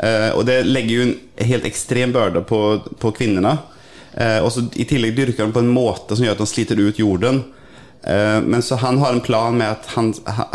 Eh, 0.00 0.30
og 0.32 0.46
det 0.48 0.62
legger 0.68 0.94
jo 0.94 1.06
en 1.08 1.12
helt 1.50 1.66
ekstrem 1.68 2.14
byrde 2.14 2.40
på, 2.48 2.60
på 3.02 3.12
kvinnene. 3.18 3.52
Eh, 4.14 4.38
og 4.42 4.50
så 4.54 4.66
I 4.74 4.86
tillegg 4.88 5.16
dyrker 5.16 5.46
de 5.46 5.54
på 5.54 5.62
en 5.62 5.72
måte 5.72 6.16
som 6.16 6.26
gjør 6.26 6.38
at 6.38 6.42
de 6.42 6.50
sliter 6.50 6.80
ut 6.80 6.98
jorden. 6.98 7.44
Eh, 8.02 8.40
men 8.42 8.62
så 8.62 8.78
han 8.80 8.98
har 8.98 9.14
en 9.14 9.24
plan 9.24 9.56
med 9.56 9.70
at 9.76 9.90
han, 9.94 10.12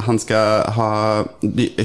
han 0.08 0.20
skal 0.20 0.66
ha 0.76 0.92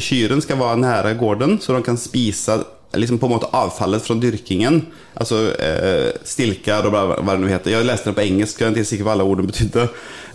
Kyren 0.00 0.42
skal 0.42 0.60
være 0.60 0.82
nære 0.82 1.16
gården, 1.20 1.58
så 1.60 1.76
de 1.76 1.84
kan 1.86 2.00
spise 2.00 2.60
liksom 2.96 3.18
på 3.18 3.26
en 3.26 3.32
måte 3.36 3.50
avfallet 3.54 4.02
fra 4.02 4.16
dyrkingen. 4.18 4.80
Altså 5.14 5.42
eh, 5.62 6.10
stilker 6.26 6.88
og 6.88 6.94
hva 6.94 7.34
det 7.36 7.38
nå 7.42 7.50
heter. 7.50 7.74
Jeg 7.74 7.86
leste 7.86 8.10
det 8.10 8.18
på 8.18 8.26
engelsk, 8.26 8.60
jeg 8.60 8.66
er 8.66 8.76
ikke 8.76 8.90
sikker 8.90 9.06
på 9.06 9.10
hva 9.10 9.16
alle 9.18 9.28
ordene 9.30 9.52
betydde. 9.52 9.86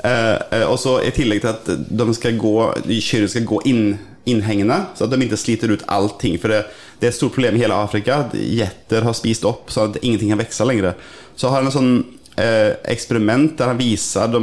Eh, 0.06 0.36
eh, 0.60 0.65
og 0.70 0.77
så 0.80 1.00
i 1.04 1.13
tillegg 1.15 1.44
til 1.44 1.51
at 1.51 1.72
de 2.01 2.08
skal 2.15 2.39
gå, 2.39 2.58
kyrne 3.04 3.32
skal 3.32 3.50
gå 3.50 3.63
inn 3.72 3.88
innhengende, 4.25 4.80
så 4.98 5.06
at 5.06 5.12
de 5.13 5.22
ikke 5.22 5.38
sliter 5.38 5.74
ut 5.75 5.84
allting. 5.92 6.39
For 6.42 6.50
det, 6.50 6.63
det 7.00 7.08
er 7.08 7.12
et 7.12 7.18
stort 7.18 7.36
problem 7.36 7.58
i 7.58 7.64
hele 7.64 7.75
Afrika. 7.78 8.24
Gjetter 8.34 9.06
har 9.06 9.16
spist 9.18 9.46
opp, 9.48 9.72
så 9.74 9.90
at 9.90 10.00
ingenting 10.02 10.32
kan 10.32 10.42
vokse 10.42 10.68
lenger. 10.68 10.96
Så 11.36 11.52
har 11.52 11.60
han 11.60 11.70
en 11.70 11.75
sånn 11.75 11.92
eh, 12.40 12.72
eksperiment 12.92 13.58
der 13.60 13.74
han 13.74 13.80
viser 13.80 14.32
de 14.32 14.42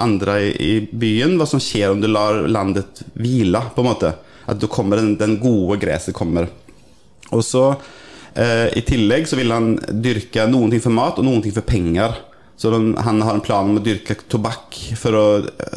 andre 0.00 0.38
i, 0.46 0.50
i, 0.64 0.72
byen 0.90 1.36
hva 1.38 1.48
som 1.48 1.62
skjer 1.62 1.92
om 1.92 2.00
du 2.00 2.08
lar 2.08 2.42
landet 2.48 3.02
hvile, 3.12 3.62
på 3.74 3.84
en 3.84 3.90
måte. 3.90 4.14
At 4.50 4.60
den, 4.62 5.14
den 5.20 5.36
gode 5.42 5.78
gresset 5.82 6.16
kommer. 6.16 6.48
Og 7.30 7.44
så 7.46 7.66
eh, 8.34 8.72
I 8.80 8.82
tillegg 8.86 9.28
så 9.28 9.38
vil 9.38 9.52
han 9.54 9.76
dyrke 9.78 10.48
noen 10.50 10.72
ting 10.72 10.82
for 10.82 10.96
mat 10.96 11.20
og 11.20 11.28
noen 11.28 11.44
ting 11.44 11.54
for 11.54 11.68
penger. 11.68 12.16
Så 12.60 12.72
de, 12.72 12.80
han 12.96 13.20
har 13.24 13.36
en 13.36 13.44
plan 13.44 13.68
om 13.68 13.78
å 13.78 13.84
dyrke 13.84 14.16
tobakk 14.28 14.80
å, 15.12 15.26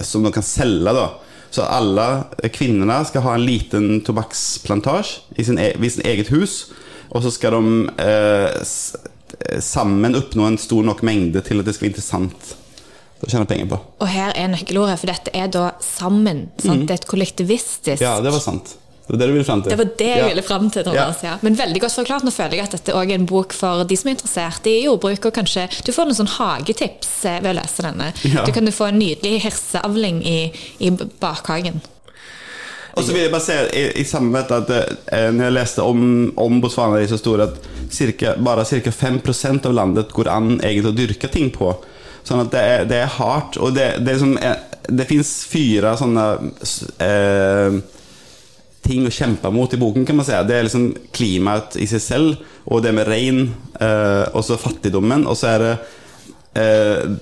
som 0.04 0.24
de 0.24 0.34
kan 0.34 0.46
selge. 0.46 0.96
da 0.96 1.12
så 1.54 1.68
alle 1.70 2.08
kvinnene 2.54 2.96
skal 3.06 3.26
ha 3.28 3.36
en 3.38 3.46
liten 3.46 4.02
tobakksplantasje 4.06 5.38
i 5.38 5.46
sin, 5.46 5.60
e 5.62 5.74
i 5.78 5.92
sin 5.94 6.06
eget 6.10 6.32
hus. 6.34 6.72
Og 7.14 7.22
så 7.22 7.30
skal 7.34 7.54
de 7.54 7.94
eh, 8.02 9.60
sammen 9.62 10.18
oppnå 10.18 10.48
en 10.50 10.58
stor 10.58 10.82
nok 10.86 11.04
mengde 11.06 11.44
til 11.46 11.62
at 11.62 11.68
det 11.68 11.76
skal 11.76 11.88
være 11.88 11.94
interessant 11.94 12.54
å 13.24 13.30
tjene 13.30 13.48
penger 13.48 13.70
på. 13.70 13.80
Og 14.02 14.10
her 14.10 14.34
er 14.36 14.50
nøkkelordet, 14.52 14.98
for 15.00 15.14
dette 15.14 15.34
er 15.38 15.52
da 15.54 15.68
sammen. 15.84 16.48
Mm. 16.64 16.88
Det 16.88 16.96
er 16.96 17.02
et 17.04 17.12
kollektivistisk 17.12 18.04
Ja, 18.04 18.18
det 18.24 18.34
var 18.34 18.44
sant. 18.44 18.74
Det 19.06 19.14
var 19.14 19.20
det 19.20 19.28
du 19.28 19.34
ville 19.34 19.46
fram 19.46 19.62
til. 19.62 19.72
Det 19.74 19.78
var 19.78 19.90
det 20.00 20.08
jeg 20.08 20.20
ja. 20.22 20.28
ville 20.30 20.44
fram 20.48 20.70
til, 20.72 20.84
Thomas. 20.88 21.24
Ja. 21.26 21.34
Men 21.42 21.58
veldig 21.60 21.82
godt 21.84 21.96
forklart. 22.00 22.24
Nå 22.24 22.32
føler 22.32 22.56
jeg 22.56 22.68
at 22.70 22.76
dette 22.78 22.94
òg 22.96 23.12
er 23.12 23.20
en 23.20 23.26
bok 23.28 23.56
for 23.56 23.84
de 23.88 23.98
som 24.00 24.10
er 24.10 24.16
interessert 24.16 24.70
i 24.72 24.78
jordbruk. 24.86 25.28
Og 25.28 25.36
kanskje 25.36 25.66
du 25.84 25.92
får 25.92 26.08
noen 26.08 26.20
sånn 26.22 26.32
hagetips 26.38 27.10
eh, 27.28 27.42
ved 27.44 27.52
å 27.52 27.58
lese 27.60 27.84
denne. 27.84 28.14
Ja. 28.24 28.46
Du 28.48 28.54
kan 28.56 28.72
få 28.72 28.88
en 28.88 29.02
nydelig 29.02 29.42
hirseavling 29.44 30.22
i, 30.24 30.38
i 30.80 30.94
bakhagen. 31.20 31.84
Og 32.94 33.04
så 33.04 33.12
vil 33.12 33.26
jeg 33.26 33.34
bare 33.34 33.44
se 33.44 33.58
i, 33.74 33.84
i 34.00 34.06
samme 34.08 34.44
at 34.46 34.72
eh, 34.72 35.30
når 35.34 35.48
jeg 35.50 35.56
leste 35.58 35.84
om, 35.84 36.04
om 36.40 36.60
Botswana, 36.64 37.02
så 37.10 37.18
sto 37.20 37.34
det 37.40 37.50
at 37.50 37.72
cirka, 37.92 38.38
bare 38.40 38.64
ca. 38.70 38.94
5% 38.94 39.68
av 39.68 39.76
landet 39.76 40.14
går 40.14 40.30
an 40.32 40.54
egentlig 40.62 40.94
å 40.94 40.98
dyrke 41.02 41.32
ting 41.34 41.50
på. 41.52 41.74
Sånn 42.24 42.46
at 42.46 42.54
det 42.54 42.62
er, 42.64 42.86
det 42.88 43.02
er 43.04 43.18
hardt. 43.18 43.60
Og 43.60 43.74
det, 43.76 43.98
det, 44.06 44.16
er 44.16 44.24
det, 44.38 44.54
det 45.02 45.10
fins 45.10 45.34
fire 45.50 45.98
sånne 46.00 46.28
eh, 47.04 47.82
ting 48.84 49.08
å 49.08 49.14
kjempe 49.14 49.52
mot 49.54 49.74
i 49.74 49.80
boken, 49.80 50.06
kan 50.08 50.20
man 50.20 50.28
si. 50.28 50.36
Det 50.48 50.58
er 50.58 50.68
liksom 50.68 50.90
klimaet 51.16 51.78
i 51.80 51.88
seg 51.90 52.04
selv, 52.04 52.50
og 52.68 52.84
det 52.84 52.94
med 52.96 53.08
regn, 53.10 53.46
eh, 53.80 54.26
og 54.34 54.44
så 54.46 54.60
fattigdommen, 54.60 55.28
og 55.30 55.40
så 55.40 55.54
er 55.54 55.64
det 55.64 55.74
eh, 56.60 57.16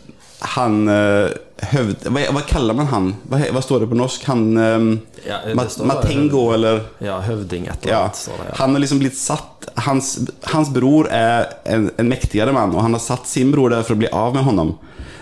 han 0.56 0.78
eh, 0.90 1.30
høvd... 1.72 2.08
Hva, 2.10 2.24
hva, 2.34 2.42
kaller 2.50 2.78
man 2.78 2.90
han? 2.90 3.10
Hva, 3.30 3.44
hva, 3.54 3.62
står 3.62 3.84
det 3.84 3.92
på 3.92 3.98
norsk? 4.00 4.26
Han 4.32 4.46
eh, 4.58 4.88
ja, 5.28 5.42
Matengo, 5.86 6.48
eller 6.56 6.82
Ja, 7.04 7.20
høvding, 7.26 7.68
et 7.70 7.86
eller 7.86 8.08
annet. 8.08 8.24
Ja, 8.26 8.40
ja. 8.48 8.56
Han 8.58 8.76
er 8.76 8.86
liksom 8.86 9.02
blitt 9.04 9.20
satt 9.20 9.48
Hans, 9.86 10.16
hans 10.50 10.72
bror 10.74 11.06
er 11.14 11.46
en, 11.70 11.92
en, 12.02 12.08
mektigere 12.10 12.54
mann, 12.56 12.74
og 12.74 12.82
han 12.82 12.98
har 12.98 13.02
satt 13.04 13.30
sin 13.30 13.54
bror 13.54 13.70
der 13.72 13.86
for 13.86 13.94
å 13.94 14.02
bli 14.02 14.10
av 14.10 14.34
med 14.34 14.44
honom. 14.48 14.74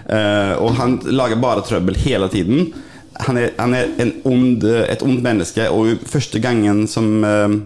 Eh, 0.07 0.53
og 0.57 0.79
han 0.79 0.95
lager 1.11 1.41
bare 1.43 1.65
trøbbel 1.67 1.99
hele 1.99 2.31
tiden 2.31 2.71
han 3.25 3.37
er, 3.37 3.51
han 3.59 3.75
er 3.75 3.89
ond, 4.27 4.63
et 4.63 5.03
ondt 5.03 5.23
menneske, 5.25 5.67
og 5.71 6.05
første 6.07 6.39
gangen 6.43 6.85
som 6.87 7.19
uh, 7.25 7.57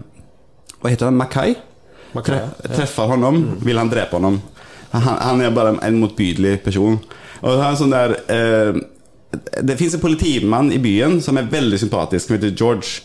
Hva 0.80 0.90
heter 0.92 1.10
han? 1.10 1.18
Mackay? 1.18 1.54
Tre. 2.14 2.40
Treffer 2.70 3.10
honom, 3.10 3.40
mm. 3.40 3.54
vil 3.66 3.78
han 3.78 3.90
drepe 3.90 4.18
honom. 4.18 4.40
Han, 4.94 5.06
han, 5.18 5.42
er 5.42 5.54
bare 5.54 5.76
en 5.82 6.00
motbydelig 6.02 6.58
person. 6.62 6.98
Og 7.42 7.62
han 7.62 7.78
sånn 7.78 7.94
der 7.94 8.14
uh, 8.30 8.82
Det 9.66 9.78
fins 9.78 9.96
en 9.96 10.02
politimann 10.02 10.70
i 10.74 10.78
byen 10.82 11.18
som 11.22 11.38
er 11.38 11.50
veldig 11.50 11.80
sympatisk, 11.82 12.28
som 12.28 12.36
heter 12.36 12.54
George. 12.54 13.02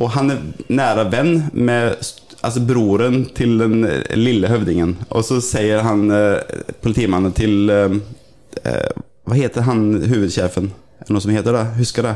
Og 0.00 0.12
han 0.16 0.32
er 0.32 0.42
nære 0.72 1.06
venn 1.12 1.34
med 1.52 2.00
altså 2.40 2.62
broren 2.64 3.24
til 3.36 3.58
den 3.60 3.84
eh, 3.84 4.16
lille 4.16 4.48
høvdingen. 4.48 4.96
Og 5.10 5.24
så 5.26 5.40
sier 5.44 5.84
han, 5.84 6.06
eh, 6.10 6.64
politimannen 6.82 7.34
til 7.36 7.70
eh, 7.70 7.96
eh, 8.64 9.02
vad 9.28 9.38
heter 9.38 9.66
han 9.68 10.02
huvudchefen? 10.08 10.70
Det 11.06 11.12
någon 11.12 11.22
som 11.22 11.30
heter 11.30 11.52
det? 11.52 11.64
Husker 11.64 12.02
det? 12.02 12.14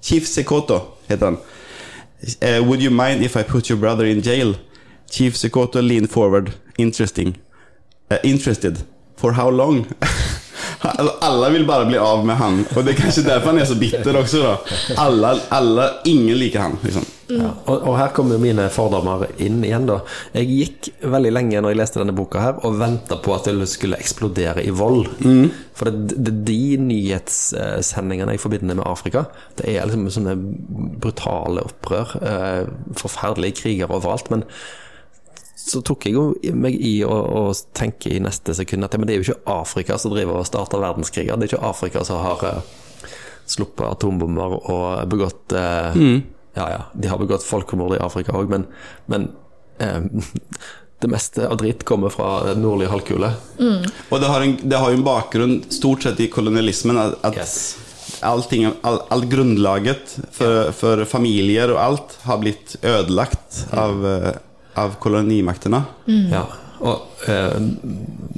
Chief 0.00 0.28
Sekoto 0.28 0.80
heter 1.06 1.24
han. 1.24 1.36
Uh, 2.42 2.66
would 2.66 2.80
you 2.80 2.90
mind 2.90 3.24
if 3.24 3.36
I 3.36 3.42
put 3.42 3.70
your 3.70 3.80
brother 3.80 4.04
in 4.04 4.20
jail? 4.20 4.54
Chief 5.10 5.36
Sekoto 5.36 5.80
leaned 5.80 6.10
forward, 6.10 6.52
interesting. 6.76 7.38
Uh, 8.12 8.18
interested. 8.22 8.76
For 9.16 9.32
how 9.32 9.50
long? 9.50 9.86
Alla 11.20 11.50
vill 11.50 11.66
bara 11.66 11.84
bli 11.84 11.98
av 11.98 12.26
med 12.26 12.36
han. 12.36 12.64
Och 12.76 12.84
det 12.84 12.90
är 12.90 12.94
kanske 12.94 13.22
därför 13.22 13.46
han 13.46 13.58
är 13.58 13.64
så 13.64 13.74
bitter 13.74 14.20
också 14.20 14.42
då. 14.42 14.60
Alla, 14.96 15.40
alla 15.48 15.90
ingen 16.04 16.38
liker 16.38 16.58
han. 16.58 16.78
Liksom. 16.82 17.04
Ja, 17.32 17.50
og, 17.64 17.86
og 17.88 17.96
her 17.98 18.12
kommer 18.16 18.40
mine 18.42 18.66
fordommer 18.72 19.24
inn 19.42 19.62
igjen, 19.64 19.86
da. 19.88 20.00
Jeg 20.36 20.48
gikk 20.50 20.90
veldig 21.14 21.32
lenge 21.32 21.62
når 21.62 21.72
jeg 21.74 21.80
leste 21.80 22.00
denne 22.02 22.14
boka 22.16 22.42
her, 22.42 22.58
og 22.66 22.76
venta 22.80 23.18
på 23.22 23.34
at 23.36 23.48
det 23.48 23.68
skulle 23.70 24.00
eksplodere 24.02 24.64
i 24.66 24.74
vold. 24.74 25.06
For 25.78 25.88
det, 25.88 26.18
det 26.18 26.34
er 26.34 26.44
de 26.50 26.60
nyhetssendingene 26.88 28.36
jeg 28.36 28.42
forbinder 28.42 28.78
med 28.78 28.86
Afrika. 28.88 29.26
Det 29.58 29.70
er 29.72 29.88
liksom 29.88 30.10
sånne 30.12 30.36
brutale 31.02 31.64
opprør. 31.68 32.16
Eh, 32.20 32.70
forferdelige 32.98 33.62
kriger 33.62 33.92
overalt. 33.92 34.30
Men 34.34 34.44
så 35.62 35.78
tok 35.86 36.08
jeg 36.08 36.16
jo 36.16 36.24
meg 36.58 36.74
i 36.82 36.96
å, 37.06 37.12
å 37.12 37.42
tenke 37.76 38.10
i 38.10 38.20
neste 38.22 38.54
sekund 38.58 38.84
at 38.84 38.94
ja, 38.96 39.00
men 39.00 39.06
det 39.08 39.14
er 39.14 39.20
jo 39.22 39.28
ikke 39.30 39.52
Afrika 39.52 39.98
som 40.00 40.12
driver 40.14 40.40
og 40.40 40.48
starter 40.48 40.82
verdenskriger. 40.82 41.38
Det 41.38 41.46
er 41.46 41.54
ikke 41.54 41.68
Afrika 41.70 42.02
som 42.08 42.22
har 42.24 42.42
eh, 42.48 42.62
sluppet 43.52 43.86
atombomber 43.86 44.56
og 44.58 45.08
begått 45.12 45.54
eh, 45.56 45.98
Ja, 46.54 46.66
ja, 46.70 46.80
de 46.92 47.08
har 47.08 47.20
begått 47.20 47.44
folkemord 47.46 47.96
i 47.96 48.00
Afrika 48.04 48.34
òg, 48.36 48.50
men, 48.52 48.66
men 49.08 49.30
eh, 49.80 50.02
det 51.02 51.10
meste 51.10 51.48
av 51.48 51.56
dritt 51.62 51.84
kommer 51.88 52.12
fra 52.14 52.42
den 52.50 52.60
nordlige 52.62 52.92
halvkule. 52.92 53.32
Og 53.58 54.20
det 54.20 54.28
har, 54.30 54.44
en, 54.44 54.58
det 54.62 54.78
har 54.78 54.92
jo 54.92 55.00
en 55.00 55.06
bakgrunn 55.06 55.56
stort 55.72 56.04
sett 56.06 56.20
i 56.22 56.28
kolonialismen. 56.30 57.00
At, 57.00 57.16
at 57.26 57.40
Yes. 57.40 57.56
allting, 58.20 58.68
all, 58.86 59.00
all 59.10 59.24
grundlaget 59.26 60.18
för, 60.30 60.70
for, 60.76 61.04
familier 61.10 61.72
og 61.74 61.80
alt 61.82 62.18
har 62.22 62.38
blitt 62.38 62.76
ødelagt 62.82 63.64
av, 63.74 64.06
av 64.78 64.94
kolonimaktene. 65.02 65.82
Mm. 66.06 66.28
Ja, 66.36 66.44
og 66.82 67.28
eh, 67.30 67.56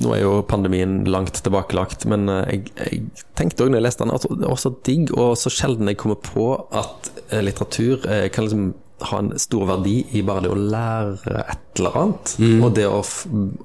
nå 0.05 0.13
er 0.15 0.21
jo 0.23 0.33
pandemien 0.49 1.01
langt 1.09 1.39
tilbakelagt, 1.45 2.05
men 2.11 2.29
eh, 2.29 2.45
jeg, 2.53 2.73
jeg 2.77 3.27
tenkte 3.39 3.65
òg 3.65 3.73
når 3.73 3.81
jeg 3.81 3.87
leste 3.89 4.05
den, 4.05 4.15
at 4.15 4.27
det 4.29 4.51
var 4.51 4.61
så 4.61 4.73
digg 4.87 5.13
og 5.17 5.35
så 5.41 5.53
sjelden 5.53 5.89
jeg 5.91 6.01
kommer 6.03 6.21
på 6.25 6.49
at 6.77 7.11
eh, 7.31 7.41
litteratur 7.47 8.05
eh, 8.11 8.27
kan 8.35 8.47
liksom 8.49 8.73
ha 9.09 9.19
en 9.21 9.33
stor 9.43 9.67
verdi 9.69 9.97
i 10.17 10.23
bare 10.25 10.45
det 10.45 10.53
å 10.55 10.61
lære 10.61 11.41
et 11.51 11.81
eller 11.81 11.97
annet, 12.05 12.37
og 12.63 12.71
det 12.77 12.85
å 12.89 13.01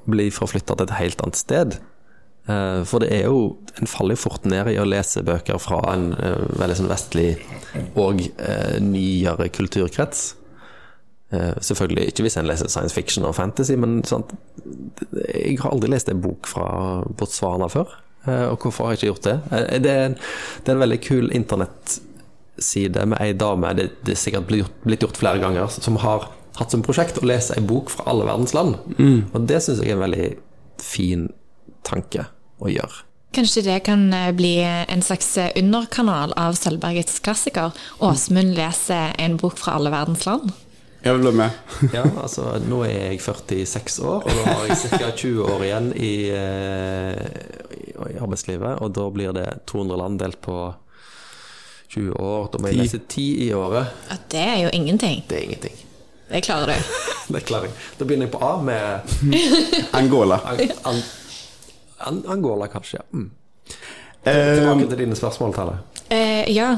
bli 0.10 0.26
forflytta 0.34 0.76
til 0.80 0.88
et 0.88 0.96
helt 0.98 1.22
annet 1.24 1.38
sted. 1.40 1.78
Eh, 2.50 2.80
For 2.90 3.04
det 3.04 3.12
er 3.14 3.28
jo 3.28 3.58
En 3.80 3.88
faller 3.88 4.18
jo 4.18 4.24
fort 4.24 4.48
ned 4.50 4.68
i 4.74 4.80
å 4.82 4.88
lese 4.90 5.22
bøker 5.24 5.60
fra 5.62 5.78
en 5.94 6.10
eh, 6.18 6.42
veldig 6.60 6.76
sånn 6.80 6.90
vestlig 6.90 7.28
og 7.96 8.24
eh, 8.42 8.80
nyere 8.84 9.48
kulturkrets. 9.56 10.34
Eh, 11.32 11.54
selvfølgelig 11.62 12.10
ikke 12.10 12.24
hvis 12.26 12.40
en 12.42 12.48
leser 12.50 12.70
science 12.74 12.96
fiction 12.96 13.26
og 13.30 13.36
fantasy, 13.38 13.76
men 13.78 14.00
sånn, 14.08 14.24
jeg 15.14 15.60
har 15.62 15.74
aldri 15.76 15.92
lest 15.94 16.10
en 16.10 16.22
bok 16.24 16.48
fra 16.50 16.70
Botswana 17.20 17.68
før. 17.70 17.92
Eh, 18.26 18.48
og 18.50 18.64
hvorfor 18.64 18.88
har 18.88 18.96
jeg 18.96 19.02
ikke 19.02 19.12
gjort 19.12 19.28
det? 19.28 19.36
Eh, 19.54 19.82
det, 19.86 19.92
er 19.94 20.08
en, 20.08 20.16
det 20.18 20.72
er 20.72 20.78
en 20.78 20.82
veldig 20.84 20.98
kul 21.06 21.30
internettside 21.38 23.04
med 23.12 23.22
ei 23.22 23.36
dame, 23.38 23.76
det, 23.78 23.92
det 24.08 24.16
er 24.16 24.22
sikkert 24.24 24.48
blitt 24.50 24.64
gjort, 24.64 24.80
blitt 24.88 25.06
gjort 25.06 25.20
flere 25.22 25.42
ganger, 25.44 25.70
som 25.76 26.00
har 26.02 26.32
hatt 26.58 26.74
som 26.74 26.82
prosjekt 26.84 27.22
å 27.22 27.30
lese 27.30 27.54
ei 27.56 27.62
bok 27.64 27.92
fra 27.94 28.08
alle 28.10 28.26
verdens 28.28 28.56
land. 28.58 28.80
Og 28.98 29.46
det 29.48 29.62
syns 29.64 29.84
jeg 29.84 29.94
er 29.94 30.00
en 30.00 30.02
veldig 30.02 30.32
fin 30.84 31.28
tanke 31.88 32.26
å 32.60 32.72
gjøre. 32.74 33.06
Kanskje 33.38 33.62
det 33.68 33.78
kan 33.86 34.10
bli 34.36 34.56
en 34.66 35.04
slags 35.06 35.30
underkanal 35.38 36.34
av 36.36 36.58
Sølvbergets 36.58 37.22
klassiker? 37.24 37.78
Åsmund 38.04 38.58
leser 38.58 39.14
en 39.22 39.38
bok 39.40 39.62
fra 39.62 39.78
alle 39.78 39.94
verdens 39.94 40.26
land? 40.28 40.50
Jag 41.02 41.14
vil 41.14 41.22
vara 41.22 41.34
med. 41.36 41.50
Ja, 41.94 42.04
altså 42.22 42.58
nå 42.68 42.82
er 42.84 43.14
jeg 43.14 43.22
46 43.22 44.00
år, 44.04 44.26
og 44.26 44.30
da 44.30 44.54
har 44.54 44.66
jeg 44.68 44.78
ca. 44.92 45.12
20 45.16 45.44
år 45.48 45.64
igjen 45.64 45.92
i, 45.96 46.14
eh, 46.36 47.22
i, 47.80 48.18
arbeidslivet. 48.20 48.82
Og 48.84 48.92
da 48.96 49.06
blir 49.10 49.32
det 49.36 49.48
200 49.72 50.00
land 50.02 50.20
delt 50.20 50.42
på 50.42 50.58
20 51.94 52.20
år. 52.20 52.50
Da 52.52 52.60
må 52.60 52.72
jeg 52.72 52.82
lese 52.82 53.00
10 53.00 53.28
i 53.48 53.54
året. 53.56 53.94
Ja, 54.10 54.20
det 54.32 54.44
er 54.44 54.58
jo 54.66 54.74
ingenting. 54.74 55.24
Det 55.30 55.38
er 55.38 55.48
ingenting. 55.48 55.80
Det 56.30 56.44
klarer 56.46 56.76
du. 56.76 56.92
Det 57.34 57.44
klarer 57.46 57.70
jeg. 57.70 57.74
Da 58.00 58.06
begynner 58.06 58.26
jeg 58.26 58.34
på 58.34 58.44
A 58.46 58.56
med 58.62 59.16
Angola. 60.00 60.40
An, 60.50 60.62
an, 60.86 61.02
an, 62.08 62.24
Angola, 62.28 62.68
kanskje. 62.68 63.00
ja. 63.00 63.06
Mm. 63.14 63.32
Eh, 64.24 64.56
Tilbake 64.58 64.90
til 64.90 64.98
dine 65.06 65.16
spørsmål, 65.16 65.54
Tale. 65.54 65.78
Uh, 66.12 66.44
ja. 66.52 66.78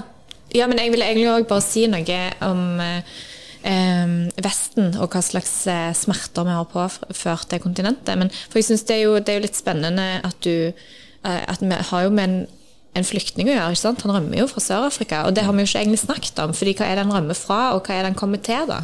ja, 0.55 0.67
men 0.67 0.79
jeg 0.79 0.91
vil 0.91 1.01
egentlig 1.01 1.29
òg 1.31 1.47
bare 1.49 1.63
si 1.65 1.87
noe 1.89 2.17
om 2.45 2.79
eh, 2.83 3.21
Vesten 4.41 4.95
og 4.97 5.13
hva 5.13 5.21
slags 5.25 5.51
eh, 5.69 5.91
smerter 5.97 6.47
vi 6.47 6.55
har 6.55 6.69
påført 6.71 7.51
det 7.51 7.61
kontinentet. 7.63 8.15
Men 8.17 8.31
for 8.33 8.61
jeg 8.61 8.71
synes 8.71 8.87
det, 8.89 9.01
det 9.21 9.33
er 9.33 9.39
jo 9.39 9.45
litt 9.45 9.59
spennende 9.59 10.07
at 10.25 10.39
du 10.45 10.71
eh, 10.71 11.43
At 11.45 11.61
vi 11.61 11.69
har 11.91 12.07
jo 12.07 12.13
med 12.13 12.23
en, 12.29 12.39
en 12.97 13.05
flyktning 13.07 13.51
å 13.51 13.53
gjøre. 13.53 13.75
ikke 13.75 13.83
sant? 13.83 14.01
Han 14.07 14.15
rømmer 14.17 14.41
jo 14.41 14.47
fra 14.49 14.63
Sør-Afrika, 14.65 15.25
og 15.27 15.35
det 15.37 15.45
har 15.45 15.53
vi 15.53 15.63
jo 15.63 15.69
ikke 15.69 15.83
egentlig 15.83 16.01
snakket 16.05 16.41
om. 16.43 16.55
fordi 16.57 16.73
hva 16.79 16.89
er 16.89 16.97
det 16.97 17.05
han 17.05 17.15
rømmer 17.19 17.37
fra, 17.37 17.61
og 17.75 17.85
hva 17.85 17.95
er 17.95 18.03
det 18.03 18.13
han 18.13 18.19
kommer 18.23 18.41
til, 18.41 18.65
da? 18.71 18.81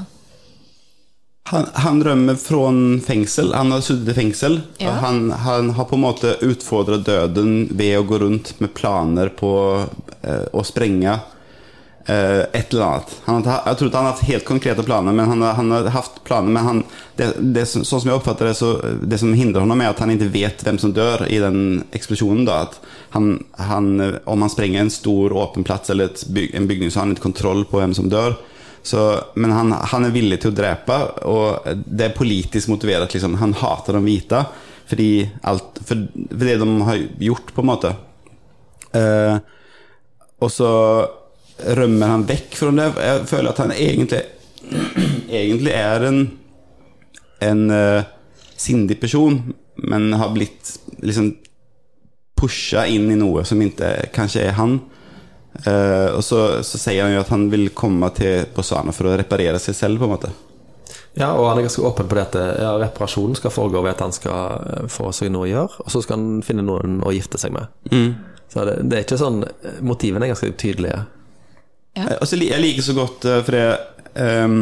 Han, 1.47 1.63
han 1.79 2.03
rømmer 2.03 2.35
fra 2.35 2.67
fengsel. 3.07 3.53
Han 3.55 3.71
har 3.71 3.81
sittet 3.81 4.11
i 4.11 4.17
fengsel. 4.17 4.59
Ja. 4.81 4.91
Og 4.91 4.97
Han, 5.05 5.31
han 5.31 5.69
har 5.77 5.87
på 5.87 5.95
en 5.95 6.03
måte 6.03 6.35
utfordret 6.43 7.05
døden 7.07 7.69
ved 7.71 7.95
å 7.97 8.05
gå 8.07 8.19
rundt 8.19 8.57
med 8.59 8.73
planer 8.75 9.31
på 9.31 9.53
eh, 10.21 10.43
å 10.51 10.63
sprenge 10.67 11.15
et 12.07 12.73
eller 12.73 12.83
annet. 12.85 13.13
Han 13.25 13.41
hadde, 13.41 13.55
jeg 13.65 13.77
tror 13.77 13.89
ikke 13.89 13.99
han 13.99 14.05
har 14.07 14.13
hatt 14.13 14.27
helt 14.29 14.45
konkrete 14.47 14.83
planer, 14.87 15.15
men 15.15 15.27
han 15.27 15.41
han 15.57 15.71
har 15.75 15.89
hatt 15.91 16.21
planer. 16.27 16.53
Men 16.55 16.67
han, 16.67 16.81
det, 17.19 17.33
det, 17.55 17.65
sånn 17.67 17.85
som 17.85 18.07
jeg 18.07 18.15
oppfatter 18.15 18.47
det, 18.47 18.53
så 18.59 18.69
det 19.01 19.19
som 19.19 19.33
hindrer 19.35 19.65
ham, 19.65 19.81
er 19.81 19.91
at 19.91 20.03
han 20.03 20.13
ikke 20.13 20.29
vet 20.31 20.63
hvem 20.63 20.79
som 20.79 20.93
dør 20.95 21.25
i 21.27 21.41
den 21.43 21.81
eksplosjonen. 21.97 22.45
Da. 22.47 22.61
Han, 23.15 23.33
han, 23.59 23.89
om 24.23 24.45
han 24.45 24.53
sprenger 24.53 24.85
en 24.85 24.93
stor 24.93 25.35
åpen 25.35 25.67
plass 25.67 25.91
eller 25.91 26.15
byg, 26.31 26.55
en 26.55 26.69
bygning, 26.69 26.93
så 26.93 27.01
har 27.01 27.09
han 27.09 27.17
ikke 27.17 27.27
kontroll 27.27 27.65
på 27.67 27.81
hvem 27.81 27.97
som 27.97 28.07
dør. 28.11 28.37
Så, 28.87 29.03
men 29.35 29.51
han, 29.51 29.73
han 29.91 30.07
er 30.07 30.15
villig 30.15 30.39
til 30.41 30.53
å 30.53 30.55
drepe, 30.55 30.97
og 31.27 31.67
det 31.83 32.07
er 32.07 32.15
politisk 32.15 32.71
motivert. 32.71 33.11
Liksom. 33.11 33.35
Han 33.41 33.57
hater 33.59 33.99
de 33.99 34.05
hvite 34.05 34.45
fordi 34.87 35.27
alt, 35.43 35.81
for, 35.83 36.05
for 36.15 36.47
det 36.47 36.53
de 36.61 36.67
har 36.87 37.01
gjort, 37.19 37.49
på 37.51 37.63
en 37.63 37.67
måte. 37.67 37.89
Eh, 38.95 39.39
og 40.39 40.53
så 40.53 40.69
rømmer 41.77 42.13
han 42.13 42.25
vekk 42.27 42.57
fra 42.59 42.73
det. 42.75 42.87
Jeg 43.01 43.25
føler 43.29 43.51
at 43.51 43.61
han 43.63 43.73
egentlig, 43.75 44.21
egentlig 45.29 45.73
er 45.73 46.05
en, 46.07 46.21
en 47.47 47.63
uh, 47.71 48.07
sindig 48.57 48.99
person, 49.01 49.39
men 49.87 50.11
har 50.17 50.33
blitt 50.35 50.75
liksom 51.05 51.33
pusha 52.37 52.85
inn 52.85 53.09
i 53.11 53.17
noe 53.17 53.43
som 53.45 53.61
ikke 53.61 54.11
kanskje 54.15 54.47
er 54.49 54.57
han. 54.59 54.79
Uh, 55.65 56.13
og 56.13 56.21
så, 56.25 56.41
så 56.65 56.77
sier 56.77 57.07
han 57.07 57.15
jo 57.15 57.23
at 57.23 57.33
han 57.33 57.47
vil 57.49 57.71
komme 57.77 58.11
til 58.17 58.45
Botswana 58.53 58.93
for 58.93 59.09
å 59.09 59.15
reparere 59.17 59.61
seg 59.61 59.77
selv, 59.77 60.01
på 60.01 60.09
en 60.09 60.13
måte. 60.13 60.33
Ja, 61.17 61.31
og 61.33 61.47
han 61.49 61.57
er 61.57 61.65
ganske 61.65 61.81
åpen 61.81 62.05
på 62.05 62.13
det 62.13 62.27
at 62.27 62.35
ja, 62.61 62.75
reparasjonen 62.77 63.37
skal 63.39 63.49
foregå 63.49 63.81
ved 63.81 63.95
at 63.95 64.03
han 64.05 64.13
skal 64.13 64.67
eh, 64.67 64.89
få 64.91 65.09
seg 65.15 65.31
noe 65.33 65.47
å 65.47 65.49
gjøre, 65.49 65.79
og 65.81 65.89
så 65.89 66.03
skal 66.05 66.19
han 66.19 66.43
finne 66.45 66.65
noen 66.67 66.99
å 67.01 67.13
gifte 67.15 67.41
seg 67.41 67.55
med. 67.55 67.71
Så 68.53 68.67
det, 68.69 68.75
det 68.85 68.99
er 68.99 69.03
ikke 69.03 69.17
sånn 69.19 69.41
Motivene 69.83 70.27
er 70.27 70.35
ganske 70.35 70.51
tydelige. 70.61 71.01
Ja. 71.97 72.07
Eh, 72.11 72.17
Og 72.21 72.27
så 72.29 72.37
li- 72.39 72.51
jeg 72.51 72.61
liker 72.63 72.85
så 72.85 72.93
godt 72.97 73.25
eh, 73.25 73.41
for 73.47 73.57
jeg 73.57 73.77
um, 74.45 74.59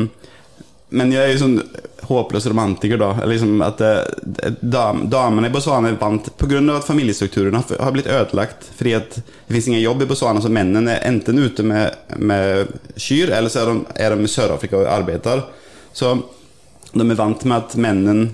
Men 0.95 1.11
jeg 1.11 1.21
er 1.25 1.33
jo 1.35 1.41
sånn 1.41 1.59
håpløs 2.05 2.45
romantiker, 2.51 2.99
da. 3.01 3.07
Liksom 3.25 3.55
at 3.65 3.79
eh, 3.81 4.51
dam, 4.61 5.07
damene 5.09 5.49
i 5.49 5.53
Botswana 5.53 5.89
vant 5.97 6.27
Pga. 6.37 6.59
at 6.75 6.85
familiestrukturen 6.85 7.55
har, 7.57 7.65
har 7.81 7.91
blitt 7.95 8.05
ødelagt. 8.07 8.67
Fordi 8.77 8.93
at 8.93 9.15
det 9.17 9.55
fins 9.55 9.67
ingen 9.71 9.81
jobb 9.81 10.03
i 10.05 10.07
Botswana, 10.11 10.41
så 10.43 10.51
mennene 10.53 10.93
er 10.99 11.07
enten 11.09 11.41
ute 11.41 11.65
med, 11.65 11.97
med 12.21 12.69
kyr, 13.01 13.33
eller 13.33 13.49
så 13.49 13.63
er 13.63 13.71
de, 13.71 13.75
er 14.05 14.13
de 14.15 14.27
i 14.29 14.31
Sør-Afrika 14.35 14.77
og 14.83 14.91
arbeider. 14.93 15.41
Så 15.97 16.13
de 16.93 17.01
er 17.09 17.17
vant 17.17 17.43
med 17.49 17.57
at 17.57 17.75
mennene 17.81 18.29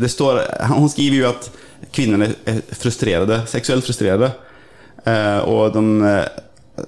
det 0.00 0.08
står, 0.12 0.40
Hun 0.72 0.88
skriver 0.92 1.20
jo 1.20 1.28
at 1.34 1.50
kvinnene 1.92 2.32
er 2.48 2.58
frustrerte, 2.76 3.42
seksuelt 3.52 3.84
frustrerede. 3.86 4.32
Eh, 5.04 5.38
og 5.44 5.76
de 5.76 5.84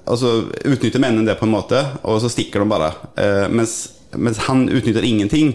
altså, 0.04 0.48
utnytter 0.64 1.02
mennene 1.02 1.28
det 1.28 1.38
på 1.40 1.46
en 1.48 1.54
måte, 1.54 1.80
og 2.02 2.20
så 2.22 2.30
stikker 2.32 2.62
de 2.62 2.70
bare. 2.70 2.92
Eh, 3.18 3.46
mens, 3.52 3.76
mens 4.16 4.42
han 4.48 4.66
utnytter 4.68 5.04
ingenting. 5.06 5.54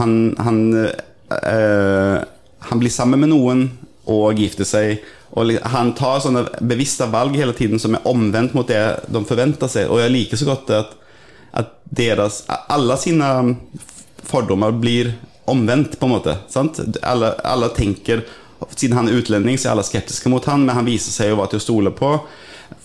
Han, 0.00 0.34
han, 0.38 0.60
eh, 0.78 2.16
han 2.70 2.82
blir 2.82 2.92
sammen 2.92 3.22
med 3.24 3.32
noen 3.32 3.68
og 4.08 4.40
gifter 4.40 4.68
seg. 4.68 5.04
Og 5.36 5.52
han 5.72 5.92
tar 5.96 6.22
sånne 6.24 6.46
bevisste 6.64 7.08
valg 7.12 7.36
hele 7.36 7.54
tiden 7.56 7.80
som 7.80 7.96
er 7.96 8.06
omvendt 8.08 8.54
mot 8.56 8.68
det 8.68 8.80
de 9.12 9.22
forventer 9.28 9.70
seg. 9.70 9.92
Og 9.92 10.00
jeg 10.02 10.14
liker 10.14 10.40
så 10.40 10.48
godt 10.48 10.72
at, 10.76 10.94
at 11.52 11.74
deres 11.88 12.42
Alle 12.48 12.96
sine 13.00 13.28
fordommer 14.28 14.72
blir 14.76 15.12
omvendt, 15.48 15.98
på 16.00 16.06
en 16.06 16.12
måte. 16.12 16.36
Sant? 16.52 16.80
Alle, 17.02 17.32
alle 17.44 17.72
tenker 17.76 18.24
Siden 18.74 18.96
han 18.96 19.06
er 19.06 19.20
utlending, 19.20 19.54
så 19.54 19.68
er 19.68 19.76
alle 19.76 19.84
skeptiske 19.86 20.30
mot 20.32 20.44
han, 20.50 20.64
men 20.66 20.74
han 20.74 20.86
viser 20.86 21.14
seg 21.14 21.30
å 21.30 21.36
være 21.38 21.52
til 21.52 21.60
å 21.60 21.62
stole 21.62 21.92
på. 21.94 22.08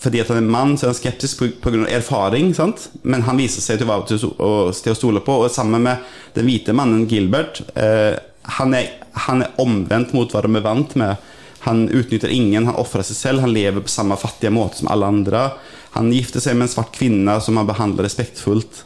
Fordi 0.00 0.20
at 0.20 0.30
han 0.32 0.40
er 0.40 0.52
mann, 0.54 0.74
så 0.76 0.86
er 0.86 0.92
han 0.92 0.98
skeptisk 0.98 1.42
pga. 1.62 1.84
erfaring, 1.88 2.52
sant? 2.56 2.88
men 3.02 3.24
han 3.26 3.38
viser 3.40 3.64
seg 3.64 3.80
til 3.80 3.88
å 3.88 3.92
være 3.92 4.08
til 4.10 4.92
å, 4.92 4.96
stole 4.96 5.22
på. 5.24 5.38
Og 5.44 5.52
sammen 5.52 5.84
med 5.84 6.04
den 6.36 6.48
hvite 6.48 6.74
mannen 6.76 7.06
Gilbert 7.10 7.62
eh, 7.74 8.16
han, 8.58 8.74
er, 8.76 8.90
han 9.26 9.44
er 9.44 9.60
omvendt 9.62 10.12
mot 10.16 10.32
hva 10.32 10.42
de 10.44 10.52
er 10.52 10.64
vant 10.64 10.96
med. 11.00 11.30
Han 11.64 11.86
utnytter 11.88 12.32
ingen, 12.32 12.66
han 12.68 12.80
ofrer 12.80 13.04
seg 13.06 13.16
selv, 13.16 13.44
han 13.44 13.54
lever 13.54 13.84
på 13.84 13.92
samme 13.92 14.18
fattige 14.20 14.52
måte 14.52 14.82
som 14.82 14.90
alle 14.92 15.08
andre. 15.08 15.46
Han 15.94 16.10
gifter 16.12 16.42
seg 16.44 16.58
med 16.58 16.68
en 16.68 16.74
svart 16.74 16.92
kvinne 16.92 17.38
som 17.40 17.56
han 17.56 17.68
behandler 17.68 18.04
respektfullt. 18.04 18.82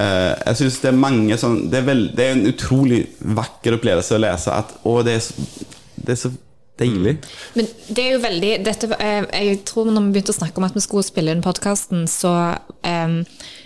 Eh, 0.00 0.32
jeg 0.46 0.60
synes 0.62 0.78
det 0.80 0.88
er 0.88 1.02
mange 1.02 1.36
sånn 1.36 1.66
det 1.68 1.82
er, 1.82 1.84
veld, 1.84 2.06
det 2.16 2.24
er, 2.24 2.38
en 2.38 2.48
utrolig 2.48 3.02
vakker 3.36 3.76
opplevelse 3.76 4.16
å 4.16 4.22
lese. 4.22 4.54
At, 4.62 4.72
å, 4.88 4.94
det 5.04 5.18
er, 5.18 5.28
det 5.98 6.14
er 6.14 6.20
så 6.22 6.32
deilig. 6.80 7.16
Men 7.56 7.68
det 7.88 8.04
er 8.04 8.14
jo 8.14 8.22
veldig 8.22 8.52
dette, 8.64 8.92
eh, 8.98 9.24
Jeg 9.32 9.64
tror 9.68 9.90
når 9.90 10.06
vi 10.06 10.14
begynte 10.16 10.32
å 10.32 10.40
snakke 10.40 10.58
om 10.58 10.68
at 10.68 10.74
vi 10.74 10.84
skulle 10.84 11.06
spille 11.06 11.30
inn 11.30 11.42
podkasten, 11.44 12.06
så, 12.08 12.58
um, 12.82 13.24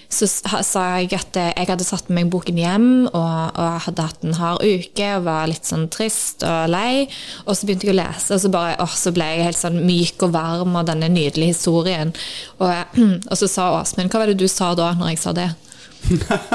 så 0.08 0.28
sa 0.62 0.82
jeg 1.00 1.12
at 1.14 1.34
jeg 1.34 1.66
hadde 1.68 1.84
tatt 1.84 2.08
med 2.08 2.24
meg 2.24 2.32
boken 2.32 2.58
hjem, 2.58 2.88
og, 3.08 3.58
og 3.58 3.80
hadde 3.86 4.06
hatt 4.06 4.24
en 4.24 4.38
hard 4.38 4.62
uke 4.62 5.08
og 5.16 5.26
var 5.26 5.50
litt 5.50 5.66
sånn 5.66 5.88
trist 5.90 6.44
og 6.46 6.70
lei. 6.70 7.08
Og 7.46 7.56
så 7.56 7.66
begynte 7.66 7.88
jeg 7.88 7.96
å 7.96 8.00
lese, 8.00 8.34
og 8.34 8.40
så, 8.40 8.50
bare, 8.54 8.78
og 8.82 8.94
så 8.94 9.12
ble 9.14 9.26
jeg 9.32 9.48
helt 9.48 9.60
sånn 9.60 9.82
myk 9.86 10.22
og 10.26 10.34
varm 10.36 10.78
av 10.78 10.86
denne 10.90 11.10
nydelige 11.10 11.56
historien. 11.56 12.14
Og, 12.58 12.98
og 13.30 13.36
så 13.38 13.50
sa 13.50 13.70
Åsmund 13.80 14.10
Hva 14.10 14.22
var 14.22 14.32
det 14.32 14.40
du 14.40 14.48
sa 14.50 14.74
da, 14.78 14.92
når 14.98 15.14
jeg 15.14 15.24
sa 15.24 15.36
det? 15.36 15.50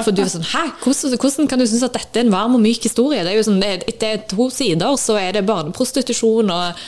For 0.05 0.11
du 0.15 0.23
er 0.23 0.31
sånn 0.31 0.47
Hæ? 0.47 0.65
Hvordan, 0.83 1.17
hvordan 1.19 1.49
kan 1.51 1.61
du 1.61 1.67
synes 1.67 1.85
at 1.87 1.97
dette 1.97 2.21
er 2.21 2.27
en 2.27 2.33
varm 2.33 2.57
og 2.57 2.63
myk 2.63 2.87
historie? 2.87 3.23
Det 3.25 3.33
er 3.33 3.39
jo 3.39 3.47
sånn, 3.49 3.61
det, 3.63 3.95
er 4.07 4.23
to 4.31 4.49
sider, 4.53 4.97
så 4.99 5.17
er 5.19 5.35
det 5.37 5.45
barneprostitusjon 5.49 6.51
og, 6.53 6.81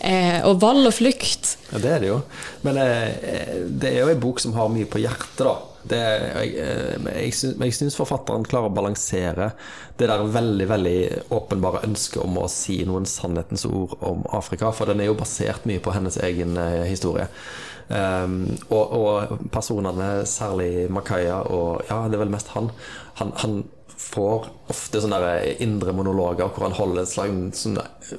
eh, 0.00 0.40
og 0.48 0.60
vold 0.64 0.90
og 0.90 0.94
flukt. 0.96 1.54
Ja, 1.72 1.82
det 1.84 1.94
er 1.94 2.04
det 2.04 2.12
jo. 2.12 2.20
Men 2.66 2.80
eh, 2.82 3.58
det 3.68 3.94
er 3.94 4.02
jo 4.02 4.12
en 4.14 4.22
bok 4.22 4.42
som 4.42 4.56
har 4.58 4.70
mye 4.72 4.88
på 4.90 5.02
hjertet, 5.02 5.44
da. 5.46 5.56
Det, 5.88 5.98
jeg, 5.98 6.50
eh, 6.60 7.06
jeg, 7.22 7.32
jeg 7.62 7.76
syns 7.76 7.96
forfatteren 7.96 8.44
klarer 8.44 8.68
å 8.68 8.74
balansere 8.74 9.52
det 9.98 10.08
der 10.10 10.26
veldig 10.34 10.66
veldig 10.68 10.98
åpenbare 11.34 11.84
ønsket 11.86 12.20
om 12.22 12.36
å 12.42 12.48
si 12.52 12.80
noen 12.86 13.06
sannhetens 13.08 13.64
ord 13.68 13.96
om 14.04 14.26
Afrika. 14.36 14.72
For 14.74 14.90
den 14.90 15.02
er 15.02 15.10
jo 15.10 15.18
basert 15.18 15.66
mye 15.70 15.82
på 15.82 15.94
hennes 15.94 16.18
egen 16.26 16.58
eh, 16.60 16.84
historie. 16.90 17.28
Um, 17.88 18.42
og, 18.68 18.90
og, 18.92 19.38
personene, 19.48 20.26
særlig 20.28 20.90
Makaya 20.92 21.38
og 21.48 21.86
Ja, 21.88 22.02
det 22.04 22.18
er 22.18 22.24
vel 22.26 22.32
mest 22.34 22.50
han. 22.52 22.68
Han, 23.16 23.32
han 23.40 23.62
får 23.98 24.44
ofte 24.70 25.00
sånne 25.02 25.18
der 25.22 25.62
indre 25.64 25.94
monologer 25.96 26.52
hvor 26.52 26.68
han 26.68 26.76
holder 26.76 27.02
et 27.02 27.10
slags 27.10 27.64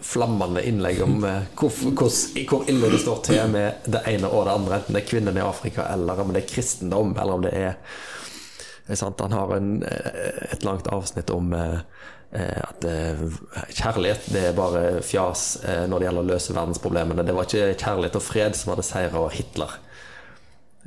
flammende 0.05 0.63
innlegg 0.67 0.99
om 1.05 1.23
eh, 1.23 1.45
hvor, 1.55 1.71
hvor, 1.95 2.10
hvor, 2.49 2.65
ille 2.69 2.89
det 2.91 2.99
står 2.99 3.21
til 3.29 3.53
med 3.53 3.88
det 3.88 4.01
ene 4.12 4.27
og 4.27 4.43
det 4.47 4.58
andre, 4.58 4.79
enten 4.79 4.97
det 4.97 5.03
er 5.03 5.08
kvinnene 5.08 5.39
i 5.39 5.45
Afrika, 5.45 5.86
eller 5.93 6.19
om 6.19 6.34
det 6.36 6.43
er 6.43 6.51
kristendom, 6.51 7.13
eller 7.15 7.38
om 7.38 7.45
det 7.45 7.53
er, 7.55 7.77
er 8.89 9.05
Han 9.21 9.38
har 9.38 9.55
en, 9.55 9.71
eh, 9.84 10.43
et 10.51 10.67
langt 10.67 10.89
avsnitt 10.91 11.32
om 11.32 11.53
Eh, 11.53 11.79
at 12.38 12.86
eh, 12.86 13.22
kjærlighet 13.74 14.28
det 14.30 14.42
er 14.50 14.58
bare 14.58 14.82
fjas 15.02 15.63
eh, 15.65 15.86
når 15.89 16.02
det 16.02 16.10
gjelder 16.10 16.26
å 16.26 16.30
løse 16.30 16.54
verdensproblemene. 16.54 17.26
Det 17.26 17.34
var 17.34 17.48
ikke 17.48 17.72
kjærlighet 17.74 18.20
og 18.20 18.26
fred 18.26 18.58
som 18.58 18.74
hadde 18.76 18.86
seira 18.86 19.24
Hitler. 19.34 19.78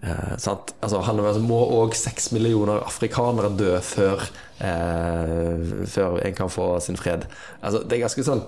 Eh, 0.02 0.32
altså, 0.34 1.00
han 1.06 1.20
må 1.44 1.58
òg 1.76 1.94
seks 1.98 2.30
millioner 2.34 2.82
afrikanere 2.82 3.52
dø 3.54 3.74
før, 3.84 4.24
eh, 4.58 5.66
før 5.86 6.20
en 6.22 6.38
kan 6.38 6.50
få 6.50 6.80
sin 6.80 6.98
fred. 6.98 7.26
Altså, 7.60 7.82
det 7.84 7.98
er 7.98 8.06
ganske 8.06 8.24
sånn 8.26 8.42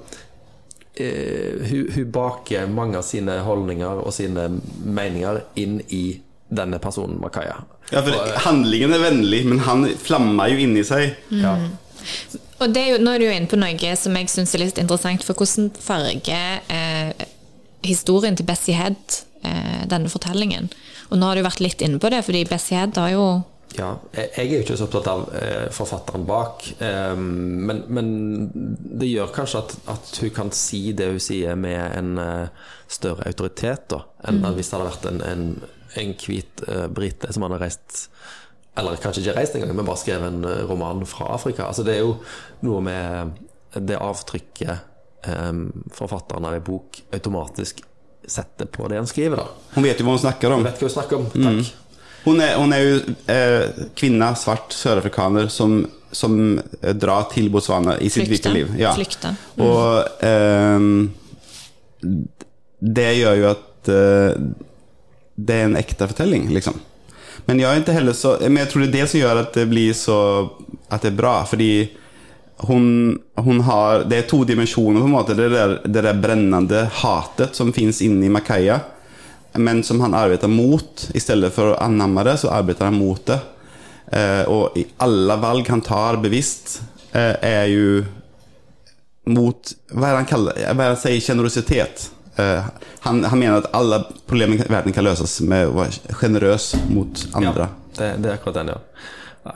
eh, 0.96 1.60
hun, 1.68 1.92
hun, 1.94 2.10
baker 2.14 2.66
mange 2.70 2.98
av 2.98 3.06
sine 3.06 3.38
holdninger 3.46 4.02
og 4.02 4.14
sine 4.16 4.48
meninger 4.82 5.44
inn 5.60 5.80
i 5.90 6.04
denne 6.54 6.80
personen 6.82 7.20
Makaya. 7.22 7.60
Ja, 7.92 8.00
for 8.02 8.34
Handlingen 8.46 8.94
er 8.94 9.02
vennlig, 9.02 9.44
men 9.46 9.62
han 9.66 9.88
flammer 10.00 10.50
jo 10.52 10.62
inni 10.62 10.84
seg. 10.86 11.16
Mm. 11.30 11.42
Ja. 11.42 11.56
Og 12.62 12.72
det 12.72 12.82
er 12.82 12.90
jo, 12.94 12.98
nå 13.02 13.14
er 13.14 13.20
du 13.20 13.26
jo 13.26 13.34
inne 13.34 13.50
på 13.50 13.58
noe 13.60 13.94
som 13.98 14.16
jeg 14.18 14.30
syns 14.32 14.54
er 14.54 14.64
litt 14.64 14.80
interessant, 14.80 15.24
for 15.26 15.38
hvordan 15.38 15.72
farger 15.82 16.60
eh, 16.72 17.26
historien 17.84 18.36
til 18.38 18.46
Bessie 18.48 18.76
Head 18.78 19.18
eh, 19.44 19.82
denne 19.90 20.12
fortellingen? 20.12 20.70
Og 21.10 21.18
nå 21.18 21.28
har 21.28 21.38
du 21.38 21.44
vært 21.46 21.64
litt 21.64 21.84
inne 21.84 22.00
på 22.00 22.12
det, 22.12 22.22
fordi 22.26 22.46
Bessie 22.48 22.78
Head 22.78 23.00
har 23.00 23.12
jo 23.14 23.26
ja, 23.74 23.88
jeg 24.14 24.30
er 24.38 24.52
jo 24.52 24.58
ikke 24.62 24.76
så 24.78 24.86
opptatt 24.86 25.08
av 25.10 25.22
eh, 25.34 25.64
forfatteren 25.74 26.22
bak, 26.28 26.62
eh, 26.78 27.16
men, 27.18 27.80
men, 27.90 28.10
det 29.00 29.08
gjør 29.10 29.32
kanskje 29.34 29.64
at, 29.64 29.74
at, 29.90 30.12
hun 30.22 30.30
kan 30.36 30.52
si 30.54 30.92
det 30.94 31.08
hun 31.10 31.18
sier 31.22 31.58
med 31.58 31.80
en 31.98 32.20
uh, 32.20 32.68
større 32.86 33.26
autoritet 33.26 33.88
da, 33.90 34.04
enn 34.28 34.44
mm. 34.44 34.46
hvis 34.54 34.70
det 34.70 34.78
hadde 34.78 34.92
vært 34.92 35.08
en, 35.10 35.20
en, 35.26 35.44
en 36.04 36.14
hvit 36.22 36.64
brite 36.94 37.34
som 37.34 37.48
hadde 37.48 37.58
reist 37.64 38.04
eller 38.76 38.98
kanskje 39.02 39.22
ikke 39.22 39.36
reist 39.38 39.54
engang, 39.56 39.74
men 39.76 39.86
bare 39.86 40.00
skrevet 40.02 40.32
en 40.32 40.44
eh, 40.48 40.64
roman 40.68 41.04
fra 41.06 41.30
Afrika. 41.36 41.68
Altså 41.68 41.84
Det 41.86 41.94
er 41.96 42.02
jo 42.02 42.16
noe 42.66 42.82
med 42.84 43.38
det 43.74 43.98
avtrykket 43.98 45.26
um, 45.26 45.66
forfatteren 45.94 46.44
av 46.46 46.54
en 46.54 46.64
bok 46.64 47.00
automatisk 47.14 47.82
setter 48.26 48.66
på 48.70 48.88
det 48.88 49.00
han 49.00 49.06
skriver. 49.06 49.36
da 49.36 49.46
Hun 49.74 49.84
vet 49.86 50.00
jo 50.00 50.06
hva 50.06 50.14
hun 50.16 50.22
snakker 50.22 50.54
om. 50.54 50.62
Hun 50.62 50.68
vet 50.70 50.80
hva 50.80 50.88
hun 50.88 50.94
snakker 50.98 51.18
om, 51.18 51.26
takk 51.32 51.58
mm. 51.58 51.64
Hun 52.24 52.40
er, 52.40 52.54
hun 52.56 52.72
er 52.72 52.80
jo 52.80 52.92
eh, 53.28 53.82
kvinne, 54.00 54.30
svart 54.40 54.72
sørafrikaner, 54.72 55.50
som, 55.52 55.82
som 56.08 56.56
eh, 56.56 56.94
drar 56.96 57.26
til 57.34 57.50
Botswana 57.52 57.98
i 58.00 58.08
sitt 58.08 58.30
virkelige 58.32 58.62
liv. 58.62 58.70
Ja. 58.80 58.94
Flykte. 58.96 59.34
Mm. 59.58 59.64
Og 59.66 60.24
eh, 60.24 60.78
det 62.96 63.10
gjør 63.18 63.36
jo 63.42 63.50
at 63.50 63.92
eh, 63.92 64.40
det 65.36 65.58
er 65.58 65.68
en 65.68 65.76
ekte 65.76 66.08
fortelling, 66.08 66.48
liksom. 66.54 66.80
Men 67.46 67.60
jag 67.60 67.72
är 67.72 67.76
inte 67.76 67.92
heller 67.92 68.12
så, 68.12 68.36
men 68.40 68.56
jag 68.56 68.70
tror 68.70 68.82
det 68.82 68.88
är 68.88 69.02
det 69.02 69.06
som 69.06 69.20
gör 69.20 69.36
att 69.36 69.52
det 69.52 69.66
blir 69.66 69.92
så, 69.92 70.48
att 70.88 71.02
det 71.02 71.08
är 71.08 71.12
bra. 71.12 71.44
Fordi 71.44 71.90
hun, 72.56 73.18
hun 73.34 73.60
har, 73.60 74.04
det 74.04 74.16
er 74.18 74.28
to 74.28 74.44
dimensioner 74.44 75.00
på 75.00 75.06
en 75.06 75.10
måte. 75.10 75.34
Det 75.34 75.44
er 75.44 75.78
det 75.84 76.02
der 76.02 76.14
brennende 76.14 76.84
hatet 76.92 77.56
som 77.56 77.72
fins 77.72 78.02
inne 78.02 78.26
i 78.26 78.32
Makaya. 78.32 78.80
Men 79.52 79.82
som 79.82 80.00
han 80.00 80.14
arbeider 80.14 80.48
mot. 80.48 81.10
I 81.14 81.20
stedet 81.20 81.52
for 81.54 81.74
å 81.74 81.78
anamme 81.82 82.24
det 82.24 82.38
så 82.42 82.50
arbeider 82.50 82.88
han 82.88 82.98
mot 82.98 83.26
det. 83.26 83.38
Eh, 84.12 84.42
og 84.50 84.76
i 84.78 84.86
alle 85.02 85.36
valg 85.40 85.68
han 85.68 85.80
tar 85.80 86.18
bevisst 86.22 86.80
eh, 87.12 87.34
er 87.40 87.66
jo 87.72 88.04
mot, 89.24 89.70
Hva 89.88 90.10
er 90.10 90.12
det 90.12 90.18
han 90.18 90.28
kaller 90.28 90.58
Hva 90.60 90.68
er 90.68 90.76
det 90.76 90.88
han 90.90 91.00
sier? 91.00 91.22
generositet. 91.24 92.10
Uh, 92.38 92.64
han, 93.00 93.24
han, 93.24 93.38
mener 93.38 93.60
at 93.60 93.68
alle 93.76 94.00
problemer 94.26 94.58
i 94.58 94.70
verden 94.70 94.94
kan 94.94 95.06
løses 95.06 95.36
med 95.46 95.68
å 95.68 95.76
være 95.76 96.16
sjenerøs 96.18 96.72
mot 96.90 97.26
andre. 97.38 97.68
Ja, 97.68 97.92
det, 97.98 98.08
det, 98.24 98.30
er 98.30 98.38
akkurat 98.38 98.56
den, 98.58 98.72
ja. 98.74 98.80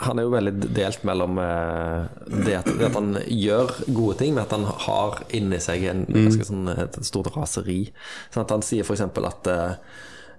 Han 0.04 0.20
er 0.20 0.26
jo 0.26 0.32
veldig 0.34 0.52
delt 0.76 1.06
mellom 1.08 1.40
uh, 1.40 2.04
det, 2.28 2.58
at, 2.60 2.68
det, 2.68 2.90
at, 2.90 2.98
han 2.98 3.16
gjør 3.24 3.72
gode 3.86 4.18
ting, 4.20 4.36
med 4.36 4.44
at 4.44 4.54
han 4.54 4.68
har 4.86 5.22
inni 5.34 5.58
seg 5.64 5.88
en, 5.90 6.04
mm. 6.06 6.28
sånn, 6.46 6.68
et 6.76 7.00
stort 7.08 7.32
raseri. 7.34 7.80
Sånn 8.28 8.44
at 8.44 8.54
han 8.54 8.66
sier 8.66 8.86
f.eks. 8.86 9.02
at 9.02 9.50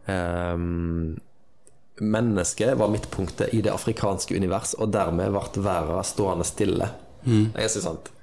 um, 0.08 1.18
mennesket 2.00 2.78
var 2.80 2.94
midtpunktet 2.94 3.52
i 3.58 3.60
det 3.66 3.74
afrikanske 3.74 4.38
univers, 4.38 4.78
og 4.80 4.94
dermed 4.96 5.36
ble 5.36 5.66
verden 5.66 6.08
stående 6.08 6.48
stille. 6.48 6.88
Mm. 7.26 7.50
Jeg 7.58 7.74
synes 7.74 7.90
sant 7.90 8.14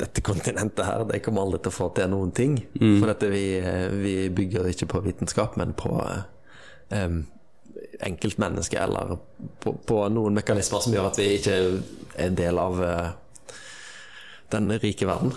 dette 0.00 0.20
kontinentet 0.24 0.86
her, 0.86 1.04
de 1.08 1.20
kommer 1.22 1.44
aldri 1.44 1.62
til 1.62 1.72
å 1.72 1.76
få 1.76 1.88
til 1.96 2.10
noen 2.12 2.32
ting. 2.34 2.56
Mm. 2.80 2.98
For 2.98 3.10
dette, 3.12 3.30
vi, 3.32 3.46
vi, 4.02 4.16
bygger 4.34 4.70
ikke 4.72 4.90
på 4.94 5.02
vitenskap, 5.04 5.56
men 5.60 5.74
på 5.78 5.92
um, 6.90 7.24
enkeltmennesker 8.02 8.82
eller 8.82 9.16
på, 9.62 9.74
på, 9.86 10.04
noen 10.12 10.38
mekanismer 10.38 10.84
som 10.84 10.94
gjør 10.96 11.10
at 11.10 11.20
vi 11.20 11.34
ikke 11.38 11.58
er 11.58 11.74
en 12.26 12.38
del 12.38 12.60
av 12.60 12.80
uh, 12.80 13.10
den 14.52 14.72
rike 14.82 15.08
verden. 15.08 15.34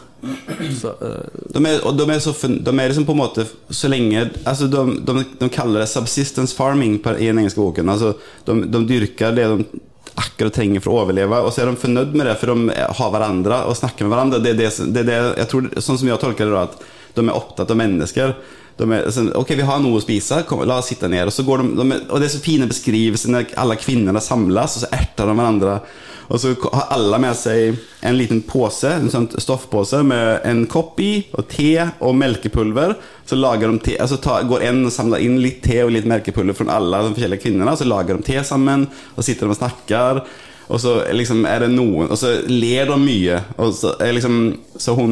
Så, 0.80 0.96
uh, 1.04 1.44
de, 1.54 1.62
er, 1.62 1.84
de, 2.00 2.08
er 2.16 2.24
så, 2.24 2.34
de 2.48 2.74
er 2.74 2.90
liksom 2.90 3.06
på 3.08 3.14
en 3.14 3.20
måte 3.20 3.46
Så 3.70 3.90
lenge 3.92 4.24
altså 4.44 4.68
de, 4.72 4.82
de, 5.06 5.22
de 5.40 5.50
kaller 5.54 5.84
det 5.84 5.92
'subsistence 5.92 6.56
farming' 6.58 6.98
i 7.20 7.28
den 7.28 7.44
engelske 7.44 7.62
boken. 7.62 7.92
Altså, 7.92 8.16
de, 8.48 8.64
de 8.72 8.88
dyrker 8.88 9.36
det 9.36 9.52
de 9.52 9.84
akkurat 10.16 10.56
trenger 10.56 10.84
for 10.84 10.94
å 10.94 11.04
overleve. 11.04 11.42
Og 11.44 11.54
så 11.54 11.64
er 11.64 11.72
de 11.72 11.80
fornøyd 11.80 12.16
med 12.16 12.30
det, 12.30 12.36
for 12.42 12.52
de 12.54 12.76
har 13.00 13.14
hverandre 13.14 13.62
og 13.70 13.78
snakker 13.78 14.08
med 14.08 14.16
hverandre. 14.16 14.42
Det 14.44 14.54
er 14.54 14.60
det, 14.60 14.70
det, 14.96 15.04
er 15.04 15.10
det 15.10 15.18
jeg 15.44 15.50
tror, 15.52 15.72
Sånn 15.78 16.00
som 16.02 16.12
jeg 16.12 16.22
tolker 16.22 16.48
det, 16.48 16.56
da, 16.56 16.68
at 16.70 17.18
de 17.18 17.26
er 17.26 17.36
opptatt 17.36 17.72
av 17.72 17.80
mennesker. 17.80 18.36
De 18.78 18.88
er 18.92 19.06
sånn, 19.16 19.30
Ok, 19.40 19.54
vi 19.56 19.64
har 19.68 19.80
noe 19.80 20.00
å 20.00 20.04
spise, 20.04 20.42
kom, 20.50 20.64
la 20.68 20.80
oss 20.82 20.90
sitte 20.92 21.08
ned. 21.12 21.30
Og, 21.30 21.34
så 21.36 21.46
går 21.48 21.64
de, 21.64 21.70
de, 21.80 21.86
er- 21.96 22.08
og 22.10 22.20
det 22.20 22.28
er 22.30 22.34
så 22.36 22.42
fine 22.44 22.68
beskrivelser 22.68 23.32
når 23.32 23.54
alle 23.62 23.78
kvinnene 23.80 24.22
samles, 24.24 24.76
og 24.76 24.84
så 24.86 24.90
erter 24.96 25.30
de 25.32 25.36
hverandre. 25.38 25.78
Og 26.26 26.40
så 26.42 26.56
har 26.74 26.88
alle 26.96 27.20
med 27.22 27.36
seg 27.38 27.76
en 28.10 28.16
liten 28.18 28.40
pose, 28.50 28.90
en 28.90 29.12
sånn 29.14 29.28
stoffpose 29.38 30.00
med 30.04 30.42
en 30.50 30.64
kopp 30.72 30.98
i, 31.04 31.12
og 31.38 31.46
te 31.54 31.70
og 32.02 32.16
melkepulver. 32.18 32.96
Så 33.30 33.38
lager 33.38 33.70
de 33.70 33.78
te, 33.86 33.96
altså 34.02 34.18
ta, 34.24 34.40
går 34.50 34.66
en 34.72 34.82
og 34.90 34.94
samler 34.96 35.22
inn 35.22 35.38
litt 35.44 35.62
te 35.68 35.84
og 35.86 35.94
litt 35.94 36.08
melkepulver 36.10 36.58
fra 36.58 36.80
alle 36.80 37.04
de 37.06 37.14
forskjellige 37.14 37.44
kvinnene. 37.46 37.78
Så 37.78 37.86
lager 37.88 38.18
de 38.18 38.26
te 38.26 38.42
sammen, 38.44 38.88
og 39.16 39.24
sitter 39.28 39.46
de 39.46 39.54
og 39.54 39.60
snakker. 39.62 40.24
Og 40.66 40.82
så 40.82 40.96
liksom 41.14 41.44
er 41.46 41.62
det 41.62 41.68
noen 41.76 42.08
Og 42.10 42.18
så 42.18 42.32
ler 42.50 42.88
de 42.90 42.96
mye. 42.98 43.36
Og 43.62 43.70
så 43.78 43.92
liksom 44.18 44.40
Så 44.82 44.96
hun 44.98 45.12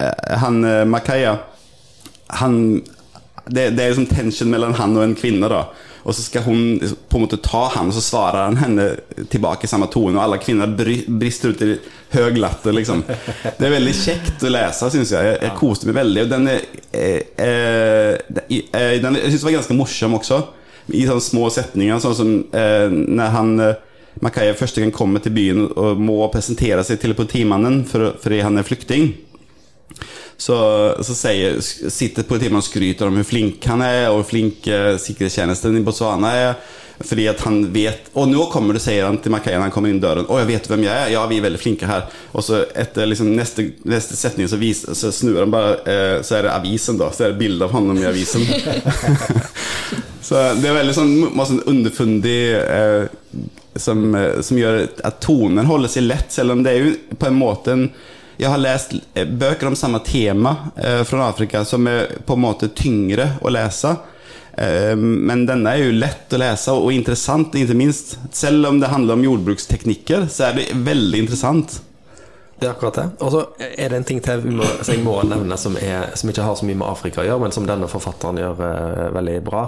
eh, 0.00 0.38
Han 0.40 0.62
eh, 0.64 0.86
Makaya 0.88 1.34
Han 2.40 2.54
det, 3.46 3.70
det 3.76 3.82
er 3.82 3.92
liksom 3.92 4.08
tension 4.08 4.50
mellom 4.50 4.76
han 4.78 4.96
og 4.96 5.04
en 5.04 5.18
kvinne, 5.18 5.50
da. 5.52 5.66
Og 6.04 6.12
så 6.12 6.20
skal 6.20 6.44
hun 6.44 6.80
på 7.08 7.16
en 7.16 7.22
måte 7.24 7.38
ta 7.40 7.62
han, 7.72 7.88
og 7.88 7.96
så 7.96 8.02
svarer 8.04 8.42
han 8.44 8.58
henne 8.60 8.88
tilbake 9.32 9.64
i 9.64 9.70
samme 9.70 9.88
tone. 9.92 10.18
Og 10.18 10.24
alle 10.24 10.40
kvinner 10.40 10.68
brister 10.74 11.54
ut 11.54 11.62
i 11.64 11.78
høy 12.12 12.36
latter, 12.36 12.76
liksom. 12.76 13.00
Det 13.06 13.64
er 13.64 13.72
veldig 13.72 13.94
kjekt 13.96 14.44
å 14.44 14.52
lese, 14.52 14.90
syns 14.92 15.14
jeg. 15.14 15.30
jeg. 15.30 15.38
Jeg 15.46 15.56
koste 15.60 15.88
meg 15.88 15.96
veldig. 16.02 16.26
Og 16.26 16.34
den 16.34 16.50
er 16.52 16.60
eh, 16.92 17.22
eh, 17.40 18.12
eh, 18.52 18.98
den, 19.00 19.16
Jeg 19.22 19.32
syns 19.32 19.40
den 19.40 19.48
var 19.48 19.56
ganske 19.58 19.78
morsom 19.78 20.18
også, 20.20 20.42
i 20.92 21.06
sånne 21.08 21.24
små 21.24 21.48
setninger. 21.56 22.04
Sånn 22.04 22.18
som 22.20 22.36
eh, 22.52 22.86
når 22.92 23.36
han 23.38 23.56
eh, 23.64 23.82
Makaya 24.22 24.54
første 24.54 24.78
gang 24.78 24.92
kommer 24.94 25.18
til 25.24 25.32
byen 25.34 25.64
og 25.72 25.98
må 25.98 26.20
presentere 26.30 26.84
seg 26.86 27.00
til 27.02 27.16
politimannen 27.18 27.80
for, 27.88 28.12
fordi 28.22 28.44
han 28.44 28.60
er 28.60 28.66
flyktning. 28.68 29.08
Så, 30.36 30.56
så 31.06 31.14
sier, 31.14 31.60
sitter 31.62 32.26
politimannen 32.26 32.62
og 32.64 32.66
skryter 32.66 33.08
om 33.08 33.20
hvor 33.20 33.28
flink 33.28 33.64
han 33.70 33.84
er, 33.86 34.08
og 34.10 34.20
hvor 34.20 34.32
flink 34.34 34.66
eh, 34.66 34.94
sikkerhetstjenesten 35.00 35.78
i 35.78 35.84
Botswana 35.86 36.32
er. 36.38 36.56
Fordi 37.04 37.24
at 37.26 37.40
han 37.42 37.56
vet 37.74 38.10
Og 38.14 38.28
nå 38.30 38.44
kommer 38.52 38.76
det, 38.76 38.84
sier 38.84 39.02
han 39.08 39.16
til 39.22 39.32
Makaya 39.34 39.58
når 39.58 39.66
han 39.66 39.74
kommer 39.74 39.90
inn 39.90 40.02
døren. 40.02 40.28
'Å, 40.28 40.38
jeg 40.42 40.50
vet 40.52 40.68
hvem 40.70 40.84
jeg 40.86 40.94
er. 40.94 41.10
Ja, 41.14 41.24
vi 41.26 41.40
er 41.40 41.46
veldig 41.46 41.60
flinke 41.60 41.88
her.' 41.90 42.06
Og 42.32 42.44
så 42.46 42.60
etter 42.70 43.08
liksom 43.10 43.32
neste, 43.34 43.66
neste 43.82 44.18
setning 44.18 44.50
så, 44.50 44.58
vis, 44.60 44.84
så 44.86 45.10
snur 45.14 45.40
han 45.42 45.54
bare, 45.54 45.80
eh, 45.90 46.16
så 46.22 46.38
er 46.38 46.46
det 46.46 46.54
avisen, 46.54 46.98
da. 47.00 47.10
Så 47.10 47.26
er 47.26 47.34
det 47.34 47.42
bilde 47.42 47.66
av 47.66 47.74
ham 47.74 47.90
i 47.98 48.06
avisen. 48.06 48.46
så 50.28 50.46
det 50.60 50.70
er 50.70 50.78
veldig 50.78 50.96
sånn, 50.96 51.14
masse 51.34 51.56
sånn 51.56 51.66
underfundig 51.74 52.38
eh, 52.62 53.10
som, 53.74 54.06
eh, 54.14 54.40
som 54.46 54.58
gjør 54.58 54.84
at 55.04 55.20
tonen 55.24 55.66
holder 55.66 55.90
seg 55.90 56.06
lett, 56.06 56.30
selv 56.32 56.54
om 56.54 56.62
det 56.62 56.74
er 56.74 56.84
jo 56.84 56.94
på 57.18 57.30
en 57.30 57.40
måte 57.42 57.74
en 57.74 57.88
jeg 58.36 58.50
har 58.50 58.58
lest 58.58 58.94
eh, 59.14 59.28
bøker 59.28 59.70
om 59.70 59.76
samme 59.78 60.00
tema 60.04 60.56
eh, 60.76 61.02
fra 61.06 61.28
Afrika 61.28 61.64
som 61.64 61.86
er 61.86 62.18
på 62.26 62.36
en 62.36 62.44
måte 62.44 62.70
tyngre 62.74 63.34
å 63.42 63.52
lese. 63.54 63.94
Eh, 64.58 64.94
men 64.96 65.46
denne 65.46 65.72
er 65.72 65.84
jo 65.84 65.96
lett 65.96 66.34
å 66.34 66.40
lese 66.42 66.74
og 66.74 66.92
interessant, 66.94 67.54
ikke 67.54 67.78
minst. 67.78 68.16
Selv 68.34 68.68
om 68.70 68.80
det 68.82 68.92
handler 68.92 69.18
om 69.18 69.26
jordbruksteknikker, 69.26 70.28
så 70.30 70.48
er 70.48 70.58
det 70.58 70.70
veldig 70.86 71.24
interessant. 71.24 71.80
Det 72.58 72.68
er 72.68 72.74
akkurat 72.74 72.98
det. 72.98 73.06
Og 73.18 73.32
så 73.34 73.40
er 73.66 73.90
det 73.90 73.98
en 73.98 74.06
ting 74.08 74.20
til 74.22 74.44
må, 74.46 74.66
jeg 74.86 75.02
må 75.02 75.16
nevne 75.26 75.58
som, 75.58 75.74
er, 75.78 76.12
som 76.18 76.30
ikke 76.30 76.46
har 76.46 76.58
så 76.58 76.66
mye 76.68 76.78
med 76.78 76.86
Afrika 76.88 77.22
å 77.22 77.26
gjøre, 77.26 77.42
men 77.42 77.54
som 77.54 77.66
denne 77.66 77.90
forfatteren 77.90 78.38
gjør 78.38 78.62
uh, 78.62 79.08
veldig 79.16 79.40
bra. 79.44 79.64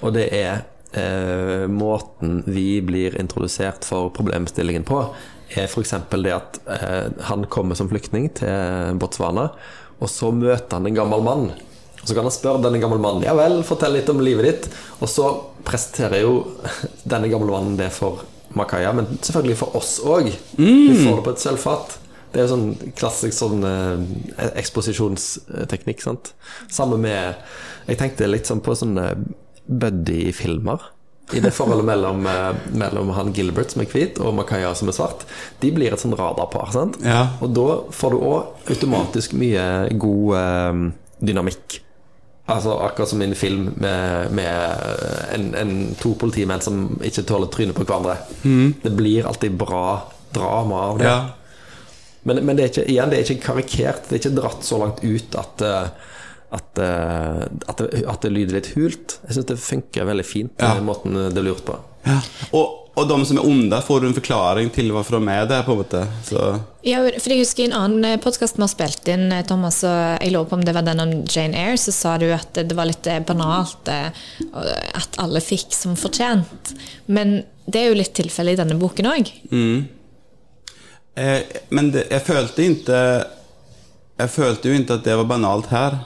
Og 0.00 0.14
det 0.16 0.24
er 0.32 0.64
uh, 0.96 1.68
måten 1.68 2.40
vi 2.48 2.80
blir 2.84 3.18
introdusert 3.20 3.84
for 3.84 4.08
problemstillingen 4.16 4.88
på. 4.88 5.04
Er 5.54 5.68
f.eks. 5.68 5.94
det 6.10 6.34
at 6.34 6.58
eh, 6.66 7.12
han 7.28 7.46
kommer 7.52 7.78
som 7.78 7.88
flyktning 7.90 8.30
til 8.40 8.98
Botswana, 8.98 9.50
og 10.00 10.10
så 10.10 10.32
møter 10.34 10.78
han 10.80 10.88
en 10.90 10.98
gammel 10.98 11.22
mann. 11.24 11.48
Og 12.04 12.08
Så 12.10 12.14
kan 12.16 12.26
han 12.26 12.34
spørre 12.34 12.60
denne 12.66 12.80
gamle 12.82 13.00
mannen 13.00 13.24
Ja 13.24 13.32
vel, 13.32 13.62
fortell 13.64 13.94
litt 13.96 14.10
om 14.12 14.18
livet 14.20 14.44
ditt. 14.44 14.66
Og 15.00 15.08
så 15.08 15.28
presenterer 15.64 16.20
jo 16.20 16.34
denne 17.12 17.30
gamle 17.32 17.48
mannen 17.54 17.78
det 17.80 17.88
for 17.96 18.26
Makaya, 18.54 18.92
men 18.94 19.08
selvfølgelig 19.16 19.56
for 19.58 19.78
oss 19.80 19.94
òg. 20.04 20.28
Vi 20.58 20.98
får 21.00 21.16
det 21.16 21.24
på 21.24 21.32
et 21.32 21.42
sølvfat. 21.42 21.96
Det 22.34 22.42
er 22.42 22.44
jo 22.44 22.52
sånn 22.52 22.92
klassisk 22.98 23.34
sånn 23.38 23.64
eh, 23.66 24.50
eksposisjonsteknikk. 24.60 26.04
sant? 26.04 26.34
Samme 26.68 26.98
med 27.00 27.40
Jeg 27.88 27.98
tenkte 28.00 28.28
litt 28.28 28.50
sånn 28.50 28.62
på 28.64 28.76
sånne 28.76 29.08
buddy-filmer. 29.64 30.90
I 31.32 31.40
det 31.40 31.54
forholdet 31.56 31.86
mellom, 31.88 32.26
eh, 32.26 32.50
mellom 32.76 33.10
han 33.16 33.32
Gilbert 33.32 33.72
som 33.72 33.82
er 33.82 33.88
hvit, 33.88 34.20
og 34.20 34.34
Makaya 34.36 34.74
som 34.76 34.90
er 34.90 34.96
svart. 34.96 35.24
De 35.60 35.70
blir 35.72 35.92
et 35.92 36.00
sånn 36.00 36.16
radarpar. 36.16 36.74
Ja. 37.00 37.22
Og 37.40 37.54
da 37.56 37.68
får 37.90 38.12
du 38.12 38.18
òg 38.20 38.70
automatisk 38.74 39.32
mye 39.40 39.88
god 39.96 40.36
eh, 40.40 40.82
dynamikk. 41.24 41.80
Altså 42.44 42.74
Akkurat 42.84 43.08
som 43.08 43.22
i 43.22 43.24
en 43.24 43.34
film 43.34 43.70
med, 43.80 44.32
med 44.36 44.90
en, 45.32 45.46
en, 45.56 45.94
to 45.96 46.12
politimenn 46.20 46.60
som 46.60 46.98
ikke 47.00 47.24
tåler 47.24 47.48
trynet 47.48 47.76
på 47.76 47.86
hverandre. 47.86 48.18
Det 48.84 48.92
blir 48.92 49.24
alltid 49.24 49.56
bra 49.56 50.02
drama 50.34 50.82
av 50.90 51.00
det. 51.00 51.08
Ja. 51.08 51.22
Men, 52.24 52.40
men 52.44 52.56
det, 52.56 52.64
er 52.64 52.72
ikke, 52.72 52.84
igjen, 52.88 53.10
det 53.12 53.18
er 53.18 53.30
ikke 53.30 53.46
karikert. 53.46 54.04
Det 54.08 54.16
er 54.16 54.22
ikke 54.22 54.36
dratt 54.36 54.64
så 54.64 54.80
langt 54.80 55.00
ut 55.04 55.38
at, 55.40 55.64
eh, 55.64 56.12
at, 56.54 56.78
eh, 56.78 57.42
at, 57.68 57.80
det, 57.82 58.04
at 58.06 58.22
det 58.24 58.30
lyder 58.34 58.60
litt 58.60 58.72
hult. 58.76 59.18
Jeg 59.26 59.36
syns 59.40 59.50
det 59.50 59.58
funker 59.62 60.06
veldig 60.08 60.24
fint, 60.28 60.54
Ja. 60.62 60.74
den 60.78 60.86
måten 60.88 61.16
det 61.18 61.34
blir 61.42 61.52
gjort 61.54 61.64
på. 61.66 61.76
Ja. 62.04 62.18
Og, 62.54 62.80
og 62.94 63.08
de 63.10 63.16
som 63.26 63.38
er 63.40 63.46
onde, 63.48 63.78
får 63.82 64.00
du 64.00 64.06
en 64.06 64.14
forklaring 64.14 64.68
til 64.70 64.90
hvorfor 64.94 65.16
de 65.18 65.32
er 65.32 65.46
der, 65.50 65.62
på 65.66 65.72
en 65.74 65.80
måte. 65.80 66.02
Så 66.28 66.42
Ja, 66.86 67.00
for 67.18 67.32
jeg 67.32 67.40
husker 67.40 67.64
I 67.64 67.66
en 67.70 67.76
annen 67.78 68.20
podkast 68.22 68.58
vi 68.60 68.62
har 68.62 68.70
spilt 68.70 69.08
inn, 69.10 69.24
eh, 69.34 69.42
Thomas, 69.48 69.80
og 69.88 69.96
jeg 70.22 70.30
lurer 70.34 70.46
på 70.52 70.58
om 70.60 70.62
det 70.68 70.74
var 70.76 70.86
den 70.86 71.00
om 71.02 71.14
Jane 71.26 71.56
Eyre, 71.58 71.80
så 71.80 71.94
sa 71.96 72.14
du 72.22 72.28
at 72.36 72.52
det 72.60 72.76
var 72.78 72.86
litt 72.90 73.08
eh, 73.10 73.18
banalt 73.24 73.88
eh, 73.90 74.12
at 74.94 75.18
alle 75.24 75.42
fikk 75.42 75.74
som 75.74 75.96
fortjent. 75.98 76.74
Men 77.10 77.40
det 77.66 77.80
er 77.80 77.88
jo 77.90 77.98
litt 77.98 78.14
tilfellet 78.14 78.54
i 78.58 78.62
denne 78.62 78.78
boken 78.78 79.10
òg. 79.10 79.32
Eh, 81.16 81.40
men 81.74 81.90
det, 81.94 82.06
jeg 82.10 82.24
følte 82.26 82.64
ikke 82.66 83.00
Jeg 84.18 84.30
følte 84.30 84.68
jo 84.70 84.78
ikke 84.78 84.96
at 84.98 85.04
det 85.06 85.14
var 85.18 85.26
banalt 85.30 85.66
her. 85.72 85.96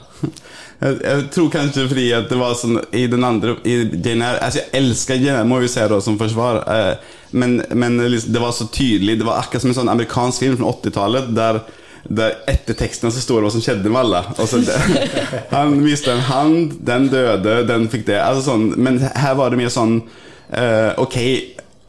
Jeg, 0.79 0.99
jeg 1.03 1.23
tror 1.35 1.49
kanskje 1.51 1.87
fordi 1.89 2.05
at 2.15 2.29
det 2.31 2.37
var 2.39 2.53
sånn 2.55 2.77
i 2.95 3.01
den 3.11 3.25
andre 3.27 3.57
I 3.67 3.73
Jane 3.99 4.23
Eyre 4.23 4.45
Altså, 4.45 4.61
jeg 4.61 4.69
elsker 4.79 5.17
Jane 5.19 5.41
Eyre, 5.41 5.49
må 5.49 5.57
vi 5.59 5.71
si 5.71 5.83
da, 5.91 5.97
som 6.03 6.15
forsvar. 6.19 6.61
Eh, 6.71 7.17
men, 7.31 7.57
men 7.75 7.99
liksom, 7.99 8.31
det 8.33 8.43
var 8.43 8.55
så 8.55 8.69
tydelig. 8.71 9.17
Det 9.19 9.27
var 9.27 9.41
akkurat 9.41 9.65
som 9.65 9.73
en 9.73 9.79
sånn 9.81 9.91
amerikansk 9.91 10.45
film 10.45 10.55
fra 10.61 10.71
80-tallet. 10.71 11.29
Der, 11.35 11.59
der 12.07 12.39
etter 12.49 12.77
teksten 12.79 13.11
så 13.11 13.21
står 13.21 13.41
det 13.41 13.49
hva 13.49 13.53
som 13.57 13.65
skjedde 13.65 13.91
med 13.91 14.01
alle. 14.05 14.23
Og 14.37 14.49
så 14.49 14.61
det, 14.63 14.79
han 15.53 15.75
mistet 15.83 16.15
en 16.15 16.25
hand, 16.29 16.79
den 16.87 17.11
døde, 17.11 17.61
den 17.69 17.89
fikk 17.91 18.07
det. 18.07 18.21
Altså 18.23 18.47
sånn, 18.53 18.69
men 18.79 19.01
her 19.03 19.35
var 19.39 19.51
det 19.51 19.59
mer 19.59 19.73
sånn 19.73 19.99
eh, 19.99 20.95
Ok, 21.01 21.19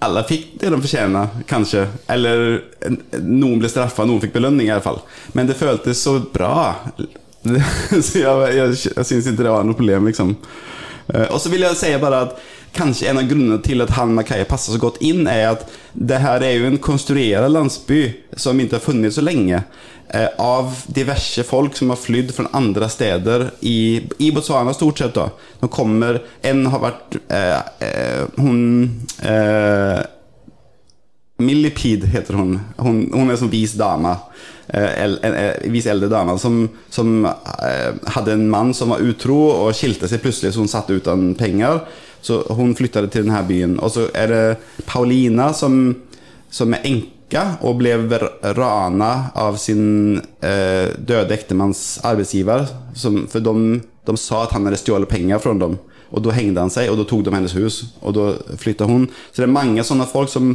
alle 0.00 0.26
fikk 0.28 0.54
det 0.60 0.70
de 0.72 0.80
fortjener, 0.80 1.40
kanskje. 1.48 1.86
Eller 2.10 2.44
noen 3.20 3.60
ble 3.60 3.70
straffa, 3.70 4.06
noen 4.08 4.22
fikk 4.22 4.34
belønning 4.36 4.68
i 4.68 4.74
alle 4.74 4.84
fall. 4.84 5.02
Men 5.36 5.48
det 5.48 5.58
føltes 5.60 6.00
så 6.02 6.18
bra. 6.32 6.54
så 8.06 8.20
jeg, 8.20 8.54
jeg, 8.56 8.78
jeg 8.96 9.06
syns 9.08 9.28
ikke 9.30 9.44
det 9.46 9.52
var 9.54 9.64
noe 9.66 9.78
problem, 9.78 10.08
liksom. 10.10 10.34
Eh, 11.14 11.28
Og 11.32 11.38
så 11.40 11.52
vil 11.52 11.64
jeg 11.64 11.78
si 11.80 11.92
bare 12.02 12.24
at 12.28 12.40
kanskje 12.76 13.08
en 13.10 13.18
av 13.18 13.26
grunnene 13.26 13.58
til 13.66 13.82
at 13.82 13.90
han 13.96 14.12
Makaya 14.14 14.44
passer 14.46 14.76
så 14.76 14.78
godt 14.78 15.00
inn, 15.02 15.24
er 15.26 15.48
at 15.56 15.64
det 15.98 16.20
her 16.22 16.44
er 16.46 16.52
jo 16.60 16.68
en 16.68 16.78
konstruert 16.78 17.48
landsby 17.50 18.02
som 18.38 18.60
ikke 18.62 18.76
har 18.78 18.84
funnet 18.84 19.16
så 19.16 19.24
lenge. 19.26 19.62
eh, 20.14 20.28
Av 20.38 20.70
diverse 20.86 21.42
folk 21.48 21.74
som 21.80 21.90
har 21.90 21.98
flydd 21.98 22.30
fra 22.36 22.46
andre 22.54 22.86
steder 22.92 23.48
i, 23.66 24.04
i 24.22 24.30
Botswana, 24.36 24.74
stort 24.76 24.98
sett. 25.02 25.14
da 25.18 25.30
De 25.64 25.68
kommer 25.68 26.20
En 26.46 26.66
har 26.70 26.84
vært 26.84 27.18
eh, 27.26 27.58
eh, 27.88 28.24
Hun 28.38 28.62
eh, 29.24 30.00
Millipede 31.40 32.06
heter 32.06 32.34
hun. 32.36 32.58
hun. 32.76 32.98
Hun 33.14 33.30
er 33.32 33.36
som 33.40 33.48
vis 33.50 33.72
dame. 33.80 34.12
Eh, 34.72 35.02
en, 35.02 35.16
en 35.24 35.72
vis 35.72 35.86
eldre 35.90 36.08
dame 36.08 36.36
som, 36.38 36.68
som 36.90 37.24
eh, 37.26 37.90
hadde 38.14 38.36
en 38.36 38.46
mann 38.50 38.74
som 38.74 38.92
var 38.94 39.02
utro 39.02 39.38
og 39.48 39.74
skilte 39.74 40.06
seg 40.10 40.22
plutselig, 40.22 40.52
så 40.54 40.62
hun 40.62 40.70
satt 40.70 40.92
uten 40.92 41.32
penger. 41.38 41.82
Så 42.22 42.42
hun 42.54 42.76
flyttet 42.78 43.10
til 43.10 43.24
denne 43.24 43.40
byen. 43.48 43.78
Og 43.80 43.94
så 43.94 44.06
er 44.14 44.30
det 44.30 44.44
Paulina 44.86 45.50
som, 45.56 45.96
som 46.52 46.76
er 46.76 46.84
enke 46.86 47.42
og 47.64 47.78
ble 47.80 47.94
rana 48.58 49.30
av 49.38 49.58
sin 49.62 50.20
eh, 50.44 50.90
døde 50.98 51.34
ektemanns 51.34 52.02
arbeidsgiver. 52.06 52.68
Som, 52.94 53.24
for 53.32 53.42
de, 53.42 53.80
de 53.80 54.18
sa 54.20 54.44
at 54.44 54.54
han 54.54 54.68
hadde 54.68 54.82
stjålet 54.82 55.10
penger 55.10 55.42
fra 55.42 55.56
dem. 55.58 55.78
Og 56.10 56.22
da 56.26 56.34
hengte 56.34 56.62
han 56.62 56.72
seg, 56.74 56.90
og 56.90 56.98
da 57.00 57.06
tok 57.08 57.24
de 57.26 57.34
hennes 57.34 57.56
hus. 57.58 57.82
Og 58.02 58.14
da 58.14 58.32
flyttet 58.60 58.90
hun. 58.90 59.08
Så 59.30 59.42
det 59.42 59.48
er 59.48 59.56
mange 59.56 59.86
sånne 59.86 60.06
folk 60.10 60.30
som 60.30 60.52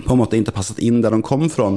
på 0.00 0.14
en 0.14 0.18
måte 0.22 0.38
ikke 0.40 0.54
passet 0.56 0.78
inn 0.82 1.02
der 1.04 1.12
de 1.14 1.20
kom 1.22 1.48
fra, 1.52 1.68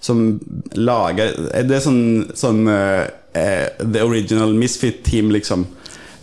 som 0.00 0.38
lager 0.78 1.34
Det 1.66 1.74
er 1.74 1.82
sånn, 1.82 2.04
sånn 2.38 2.62
uh, 2.70 3.04
eh, 3.34 3.66
The 3.82 4.04
original 4.06 4.54
misfit 4.54 5.02
team, 5.04 5.32
liksom. 5.34 5.66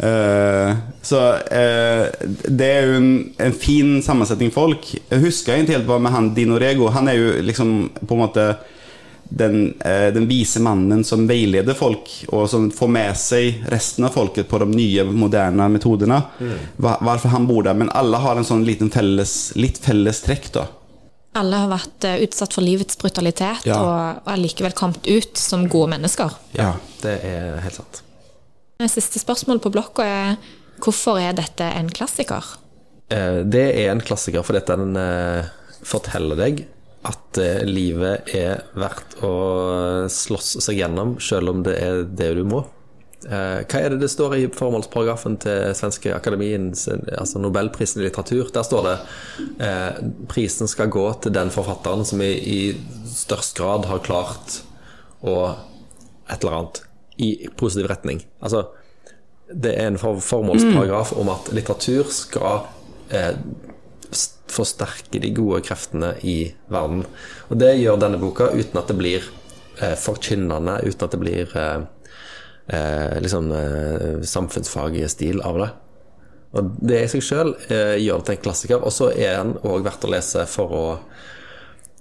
Uh, 0.01 0.71
så 1.05 1.19
uh, 1.37 2.07
det 2.47 2.69
er 2.71 2.87
jo 2.87 2.95
en, 2.97 3.09
en 3.37 3.53
fin 3.53 3.99
sammensetning 4.01 4.49
folk. 4.55 4.87
Jeg 5.11 5.21
husker 5.21 5.59
ikke 5.61 5.75
helt 5.75 5.89
hva 5.91 5.99
med 6.01 6.15
han 6.15 6.31
Dino 6.37 6.57
Rego. 6.61 6.87
Han 6.95 7.11
er 7.11 7.19
jo 7.19 7.33
liksom 7.45 7.75
på 7.99 8.15
en 8.15 8.23
måte 8.23 8.47
den, 9.31 9.73
eh, 9.79 10.09
den 10.11 10.25
vise 10.27 10.59
mannen 10.59 11.05
som 11.07 11.23
veileder 11.29 11.73
folk 11.77 12.09
og 12.35 12.49
som 12.51 12.65
får 12.75 12.89
med 12.91 13.15
seg 13.15 13.61
resten 13.71 14.03
av 14.03 14.11
folket 14.17 14.49
på 14.51 14.59
de 14.59 14.67
nye, 14.73 15.05
moderne 15.07 15.69
metoderna. 15.71 16.17
Va- 16.83 16.97
Hvorfor 16.99 17.31
han 17.31 17.47
bor 17.47 17.63
der. 17.63 17.77
Men 17.79 17.93
alle 17.95 18.19
har 18.19 18.35
en 18.35 18.43
sånn 18.47 18.65
liten 18.67 18.89
felles, 18.91 19.53
litt 19.55 19.79
felles 19.79 20.19
trekk 20.25 20.49
da. 20.57 20.65
Alle 21.39 21.61
har 21.63 21.69
vært 21.71 22.03
eh, 22.07 22.17
utsatt 22.25 22.53
for 22.57 22.65
livets 22.65 22.97
brutalitet 22.99 23.65
Ja. 23.69 23.77
og 23.79 24.27
allikevel 24.33 24.73
kommet 24.75 25.05
ut 25.07 25.37
som 25.39 25.67
gode 25.71 25.93
mennesker. 25.93 26.33
Ja. 26.57 26.73
Det 27.01 27.13
er 27.23 27.61
helt 27.63 27.77
sant. 27.79 28.01
Siste 28.91 29.21
spørsmål 29.21 29.59
på 29.61 29.71
blokka 29.71 30.03
er 30.03 30.35
hvorfor 30.81 31.19
er 31.21 31.35
dette 31.37 31.61
en 31.77 31.89
klassiker? 31.93 32.43
Eh, 33.13 33.43
Det 33.45 33.63
er 33.77 33.91
en 33.93 34.01
klassiker 34.01 34.43
fordi 34.43 34.63
den 34.67 34.95
eh, 34.97 35.45
forteller 35.85 36.35
deg 36.39 36.65
at 37.07 37.37
eh, 37.41 37.63
livet 37.65 38.27
er 38.35 38.63
verdt 38.77 39.15
å 39.25 39.31
slåss 40.11 40.59
seg 40.65 40.77
gjennom, 40.83 41.15
selv 41.23 41.49
om 41.49 41.63
det 41.65 41.77
er 41.81 42.03
det 42.05 42.33
du 42.37 42.43
må. 42.45 42.65
Eh, 43.29 43.61
Hva 43.69 43.79
er 43.79 43.93
det 43.93 44.01
det 44.01 44.09
står 44.09 44.35
i 44.37 44.47
formålsparagrafen 44.55 45.37
til 45.43 45.75
Svenske 45.77 46.13
Akademien, 46.15 46.71
altså 46.73 47.41
Nobelprisen 47.41 48.01
i 48.01 48.07
litteratur? 48.07 48.49
Der 48.53 48.65
står 48.65 48.87
det 48.87 48.95
eh, 49.61 50.01
prisen 50.31 50.69
skal 50.71 50.89
gå 50.93 51.05
til 51.21 51.35
den 51.35 51.53
forfatteren 51.53 52.05
som 52.07 52.23
i, 52.25 52.73
størst 53.11 53.57
grad 53.59 53.85
har 53.89 54.01
klart 54.05 54.61
å 55.21 55.35
et 56.31 56.41
eller 56.41 56.57
annet 56.57 56.81
i 57.21 57.33
positiv 57.59 57.89
retning. 57.91 58.23
Altså, 58.41 58.65
det 59.51 59.75
er 59.75 59.91
en 59.91 59.99
formålsparagraf 59.99 61.11
om 61.19 61.29
at 61.33 61.51
litteratur 61.53 62.07
skal 62.15 62.63
eh, 63.13 63.35
forsterke 64.51 65.21
de 65.21 65.31
gode 65.35 65.61
kreftene 65.67 66.15
i 66.27 66.53
verden. 66.71 67.05
Og 67.51 67.59
det 67.61 67.75
gjør 67.79 67.99
denne 68.01 68.19
boka 68.21 68.49
uten 68.55 68.79
at 68.81 68.89
det 68.89 68.97
blir 68.99 69.27
eh, 69.79 69.95
forkynnende, 69.99 70.79
uten 70.87 71.05
at 71.05 71.15
det 71.15 71.21
blir 71.21 71.57
eh, 71.57 71.83
eh, 72.71 73.19
liksom 73.23 73.51
eh, 73.55 74.21
samfunnsfagstil 74.27 75.41
av 75.45 75.59
det. 75.61 75.69
Og 76.51 76.71
det 76.83 77.03
i 77.05 77.11
seg 77.11 77.23
sjøl 77.23 77.53
eh, 77.71 77.97
gjør 78.01 78.21
det 78.21 78.27
til 78.27 78.37
en 78.37 78.45
klassiker. 78.45 78.83
Og 78.83 78.95
så 78.95 79.11
er 79.13 79.37
den 79.39 79.53
òg 79.67 79.85
verdt 79.85 80.07
å 80.07 80.11
lese 80.11 80.45
for 80.51 80.75
å 80.75 80.85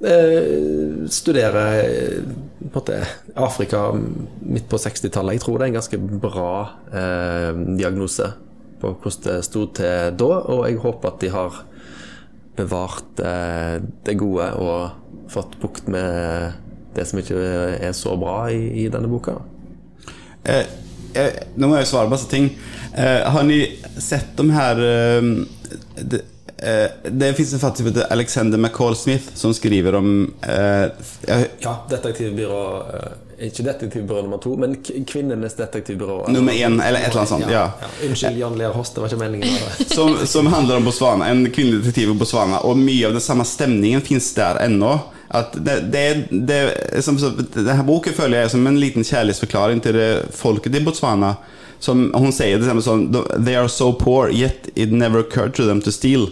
eh, 0.03 1.07
studere 1.13 1.65
eh, 1.85 2.31
måte, 2.75 2.99
Afrika 3.39 3.89
midt 3.95 4.69
på 4.71 4.81
60-tallet. 4.81 5.39
Jeg 5.39 5.45
tror 5.47 5.59
det 5.59 5.69
er 5.69 5.73
en 5.73 5.81
ganske 5.81 6.03
bra 6.27 6.55
eh, 6.91 7.51
diagnose 7.79 8.33
på 8.81 8.95
hvordan 8.97 9.27
det 9.27 9.41
sto 9.45 9.67
til 9.77 10.17
da, 10.17 10.33
og 10.49 10.65
jeg 10.65 10.81
håper 10.81 11.11
at 11.11 11.21
de 11.21 11.31
har 11.35 11.63
bevart 12.57 13.23
eh, 13.23 13.77
det 14.07 14.17
gode 14.19 14.51
og 14.59 15.31
fått 15.31 15.59
bukt 15.63 15.89
med 15.93 16.57
det 16.97 17.07
som 17.07 17.21
ikke 17.21 17.39
er 17.79 17.93
så 17.95 18.17
bra 18.19 18.49
i, 18.51 18.65
i 18.83 18.89
denne 18.91 19.11
boka. 19.11 19.39
Eh, 20.45 20.65
eh, 21.15 21.33
må 21.57 21.77
jeg 21.77 21.87
svare 21.91 22.09
på 22.09 22.15
masse 22.17 22.29
ting. 22.31 22.51
Eh, 22.97 23.31
har 23.31 23.43
ni 23.43 23.63
sett 23.99 24.37
de 24.37 24.51
her 24.51 24.81
eh, 24.85 25.23
det, 26.01 26.21
eh, 26.59 26.91
det 27.11 27.35
finns 27.35 27.53
en 27.53 27.59
författare 27.59 27.77
som 27.77 27.87
heter 27.87 28.13
Alexander 28.13 28.59
McCall 28.59 28.97
Smith 28.97 29.25
som 29.35 29.55
skriver 29.55 29.95
om 29.95 30.35
eh, 30.43 30.91
Ja, 31.61 31.87
detektivbyrå 31.91 32.63
eh, 32.95 33.47
Ikke 33.47 33.63
detektivbyrå 33.63 34.23
nummer 34.23 34.39
to, 34.39 34.57
men 34.57 34.75
Kvinnenes 35.09 35.55
detektivbyrå. 35.57 36.27
Nummer 36.29 36.53
én, 36.53 36.75
eller 36.83 37.01
et 37.01 37.07
eller 37.09 37.23
annet 37.23 37.29
sånt, 37.31 37.47
ja. 37.51 37.71
Unnskyld, 38.05 38.37
Jan 38.39 38.59
Lear 38.59 38.75
Host, 38.77 38.95
det 38.95 39.01
var 39.01 39.09
ikke 39.09 39.21
meningen. 39.23 39.49
som, 39.87 40.17
som 40.27 40.47
handler 40.53 40.77
om 40.77 40.85
Botswana, 40.85 41.29
en 41.33 41.47
kvinnelig 41.51 41.81
detektiv 41.81 42.11
i 42.11 42.19
Botswana. 42.21 42.61
Og 42.69 42.77
mye 42.77 43.07
av 43.09 43.17
den 43.17 43.25
samme 43.25 43.45
stemningen 43.49 44.05
finns 44.05 44.29
der 44.37 44.61
ännu. 44.67 44.99
Att 45.33 45.53
det, 45.65 45.81
det, 45.81 46.25
det, 46.31 47.03
som, 47.03 47.19
så- 47.19 47.31
den 47.55 47.77
här 47.77 47.83
boken 47.87 48.13
føler 48.13 48.41
jeg 48.41 48.51
som 48.51 48.67
en 48.67 48.81
liten 48.81 49.05
kjærlighetsforklaring 49.05 49.81
til 49.85 49.95
folket 50.35 50.75
i 50.75 50.81
Botswana. 50.85 51.37
Som 51.79 52.09
hun 52.15 52.33
sier 52.35 52.59
det 52.59 52.67
exempel 52.67 52.83
så, 52.83 52.97
They 53.45 53.55
are 53.57 53.69
so 53.69 53.93
poor, 53.93 54.31
yet 54.35 54.69
it 54.75 54.91
never 54.93 55.21
occurred 55.23 55.55
to 55.55 55.67
them 55.69 55.81
to 55.87 55.93
steal. 55.95 56.27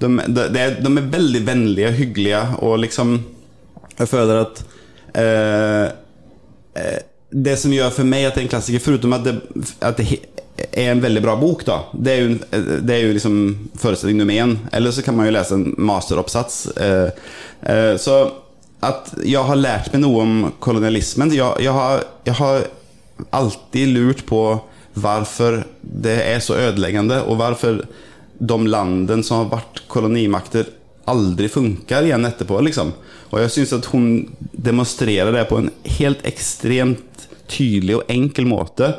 De, 0.00 0.08
de, 0.08 0.46
de, 0.54 0.58
er 0.60 0.80
de 0.80 0.96
är 0.98 1.86
og 1.86 1.92
hyggliga 1.92 2.54
och 2.58 2.78
liksom 2.78 3.22
Jeg 3.98 4.08
føler 4.08 4.40
at 4.40 4.64
eh, 5.14 5.84
eh, 6.80 6.98
Det 7.44 7.58
som 7.60 7.72
gjør 7.72 7.90
for 7.92 8.08
meg 8.08 8.24
at 8.24 8.34
det 8.34 8.40
er 8.40 8.46
en 8.48 8.52
klassiker, 8.54 8.80
foruten 8.80 9.12
at 9.12 9.24
det, 9.24 9.34
at 9.84 10.00
det 10.00 10.06
er 10.70 10.92
en 10.92 11.02
veldig 11.02 11.22
bra 11.24 11.34
bok, 11.40 11.64
da 11.66 11.80
det 11.92 12.12
er 12.12 12.20
jo, 12.22 12.34
det 12.84 12.94
er 12.94 13.04
jo 13.04 13.14
liksom 13.16 13.36
forestilling 13.80 14.20
nummer 14.20 14.34
én. 14.34 14.56
Eller 14.72 14.94
så 14.94 15.04
kan 15.06 15.16
man 15.16 15.28
jo 15.28 15.34
lese 15.34 15.56
en 15.56 15.68
masteroppsats. 15.78 16.60
Eh, 16.76 17.10
eh, 17.72 17.94
så 18.00 18.20
at 18.80 19.12
jeg 19.26 19.44
har 19.44 19.60
lært 19.60 19.90
meg 19.92 20.04
noe 20.06 20.22
om 20.24 20.36
kolonialismen 20.64 21.34
jeg, 21.34 21.44
jeg, 21.60 21.72
har, 21.76 22.04
jeg 22.24 22.36
har 22.38 22.62
alltid 23.36 23.92
lurt 23.92 24.22
på 24.28 24.40
hvorfor 24.96 25.60
det 25.80 26.16
er 26.24 26.40
så 26.42 26.56
ødeleggende, 26.58 27.20
og 27.28 27.38
hvorfor 27.40 27.82
de 28.40 28.58
landene 28.66 29.24
som 29.26 29.42
har 29.42 29.52
vært 29.58 29.82
kolonimakter, 29.92 30.70
aldri 31.10 31.48
funker 31.50 32.06
igjen 32.06 32.26
etterpå. 32.26 32.58
Liksom. 32.64 32.92
Og 33.30 33.42
jeg 33.42 33.52
syns 33.54 33.74
at 33.76 33.88
hun 33.92 34.06
demonstrerer 34.52 35.32
det 35.34 35.46
på 35.50 35.60
en 35.60 35.70
helt 35.98 36.24
ekstremt 36.28 37.26
tydelig 37.50 38.00
og 38.00 38.12
enkel 38.12 38.48
måte. 38.50 38.92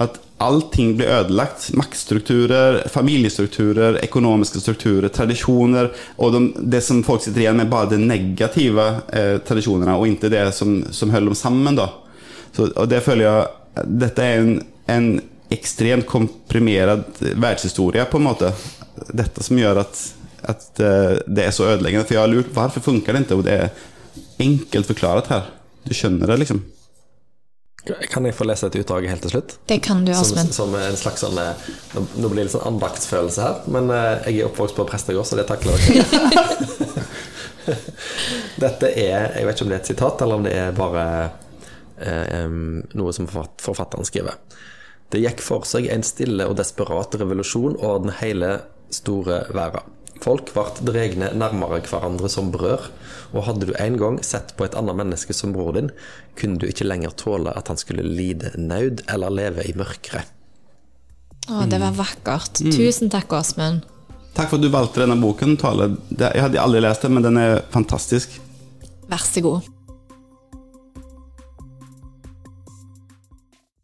At 0.00 0.18
allting 0.40 0.96
blir 0.96 1.06
ødelagt. 1.06 1.70
Maktstrukturer, 1.76 2.88
familiestrukturer, 2.88 3.98
økonomiske 4.04 4.60
strukturer, 4.60 5.08
tradisjoner. 5.12 5.90
Og 6.16 6.32
de, 6.32 6.40
det 6.72 6.80
som 6.84 7.02
folk 7.04 7.24
sitter 7.24 7.44
igjen 7.44 7.60
med, 7.60 7.68
bare 7.72 7.90
de 7.92 7.98
negative 8.00 8.86
eh, 9.12 9.36
tradisjonene, 9.44 9.98
og 9.98 10.08
ikke 10.08 10.32
det 10.32 10.46
som, 10.56 10.78
som 10.96 11.12
holder 11.12 11.34
dem 11.34 11.38
sammen. 11.38 11.76
Da. 11.76 11.90
Så, 12.56 12.70
og 12.70 12.88
det 12.90 13.02
føler 13.04 13.28
jeg 13.28 13.50
Dette 14.00 14.24
er 14.26 14.40
en, 14.40 14.56
en 14.90 15.04
ekstremt 15.54 16.08
komprimert 16.08 17.20
verdenshistorie, 17.20 18.02
på 18.10 18.18
en 18.18 18.26
måte. 18.26 18.50
Dette 19.14 19.44
som 19.46 19.60
gjør 19.60 19.84
at, 19.84 20.02
at 20.50 20.82
eh, 20.82 21.14
det 21.28 21.46
er 21.46 21.54
så 21.54 21.68
ødeleggende. 21.74 22.08
For 22.08 22.16
jeg 22.16 22.24
har 22.24 22.32
lurt 22.32 22.52
hvorfor 22.56 22.88
funker 22.88 23.14
det 23.14 23.26
ikke, 23.26 23.38
og 23.38 23.46
det 23.46 23.56
er 23.60 23.88
enkelt 24.40 24.88
forklart 24.88 25.30
her. 25.30 25.52
Du 25.84 25.94
skjønner 25.96 26.32
det, 26.32 26.42
liksom. 26.42 26.64
Kan 28.12 28.26
jeg 28.28 28.34
få 28.36 28.44
lese 28.44 28.68
et 28.68 28.74
utdrag 28.76 29.06
helt 29.08 29.22
til 29.24 29.30
slutt? 29.32 29.54
Det 29.70 29.78
kan 29.82 30.02
du, 30.04 30.10
Som, 30.14 30.50
som 30.52 30.74
en 30.76 30.98
slags 31.00 31.22
sånn 31.24 31.38
eh, 31.40 31.62
Nå 32.20 32.28
blir 32.28 32.42
det 32.42 32.50
litt 32.50 32.54
sånn 32.54 32.66
andaktsfølelse 32.74 33.40
her, 33.46 33.62
men 33.72 33.88
eh, 33.94 34.26
jeg 34.28 34.42
er 34.42 34.50
oppvokst 34.50 34.76
på 34.76 34.84
prestegård, 34.90 35.24
så 35.30 35.38
det 35.40 35.46
takler 35.48 35.80
jeg. 35.80 36.04
Dette 38.60 38.90
er 38.92 39.30
Jeg 39.38 39.46
vet 39.46 39.56
ikke 39.56 39.66
om 39.66 39.70
det 39.72 39.78
er 39.78 39.82
et 39.84 39.90
sitat, 39.92 40.22
eller 40.24 40.40
om 40.40 40.46
det 40.46 40.54
er 40.56 40.74
bare 40.76 41.04
eh, 42.00 42.50
noe 42.50 43.14
som 43.16 43.28
forfatt- 43.30 43.64
forfatteren 43.64 44.08
skriver. 44.08 44.36
Det 45.10 45.22
gikk 45.24 45.40
for 45.42 45.64
seg 45.66 45.88
en 45.90 46.04
stille 46.06 46.46
og 46.46 46.56
desperat 46.60 47.16
revolusjon 47.18 47.78
over 47.80 48.04
den 48.04 48.14
hele 48.20 48.52
store 48.94 49.44
verden. 49.54 49.96
Folk 50.20 50.52
ble 50.52 50.66
dregne 50.84 51.30
nærmere 51.40 51.80
hverandre 51.88 52.28
som 52.30 52.50
brød, 52.52 52.90
og 53.30 53.46
hadde 53.46 53.70
du 53.70 53.74
en 53.78 53.96
gang 54.00 54.18
sett 54.26 54.54
på 54.58 54.66
et 54.66 54.74
annet 54.78 54.98
menneske 54.98 55.34
som 55.36 55.54
bror 55.54 55.76
din, 55.76 55.90
kunne 56.38 56.60
du 56.60 56.66
ikke 56.68 56.88
lenger 56.88 57.14
tåle 57.20 57.54
at 57.56 57.70
han 57.70 57.80
skulle 57.80 58.04
lide 58.06 58.52
nød 58.58 59.04
eller 59.10 59.34
leve 59.34 59.66
i 59.68 59.74
mørket. 59.78 60.36
Å, 61.50 61.64
det 61.66 61.80
var 61.82 61.96
vakkert. 61.98 62.62
Tusen 62.70 63.10
takk, 63.10 63.32
Åsmund. 63.34 63.86
Takk 64.36 64.52
for 64.52 64.60
at 64.60 64.62
du 64.62 64.70
valgte 64.70 65.02
denne 65.02 65.18
boken. 65.18 65.56
Tale. 65.58 65.90
Jeg 66.14 66.44
hadde 66.44 66.60
aldri 66.62 66.82
lest 66.84 67.02
den, 67.06 67.16
men 67.16 67.26
den 67.26 67.40
er 67.40 67.62
fantastisk. 67.74 68.36
Vær 69.10 69.24
så 69.26 69.42
god. 69.42 69.66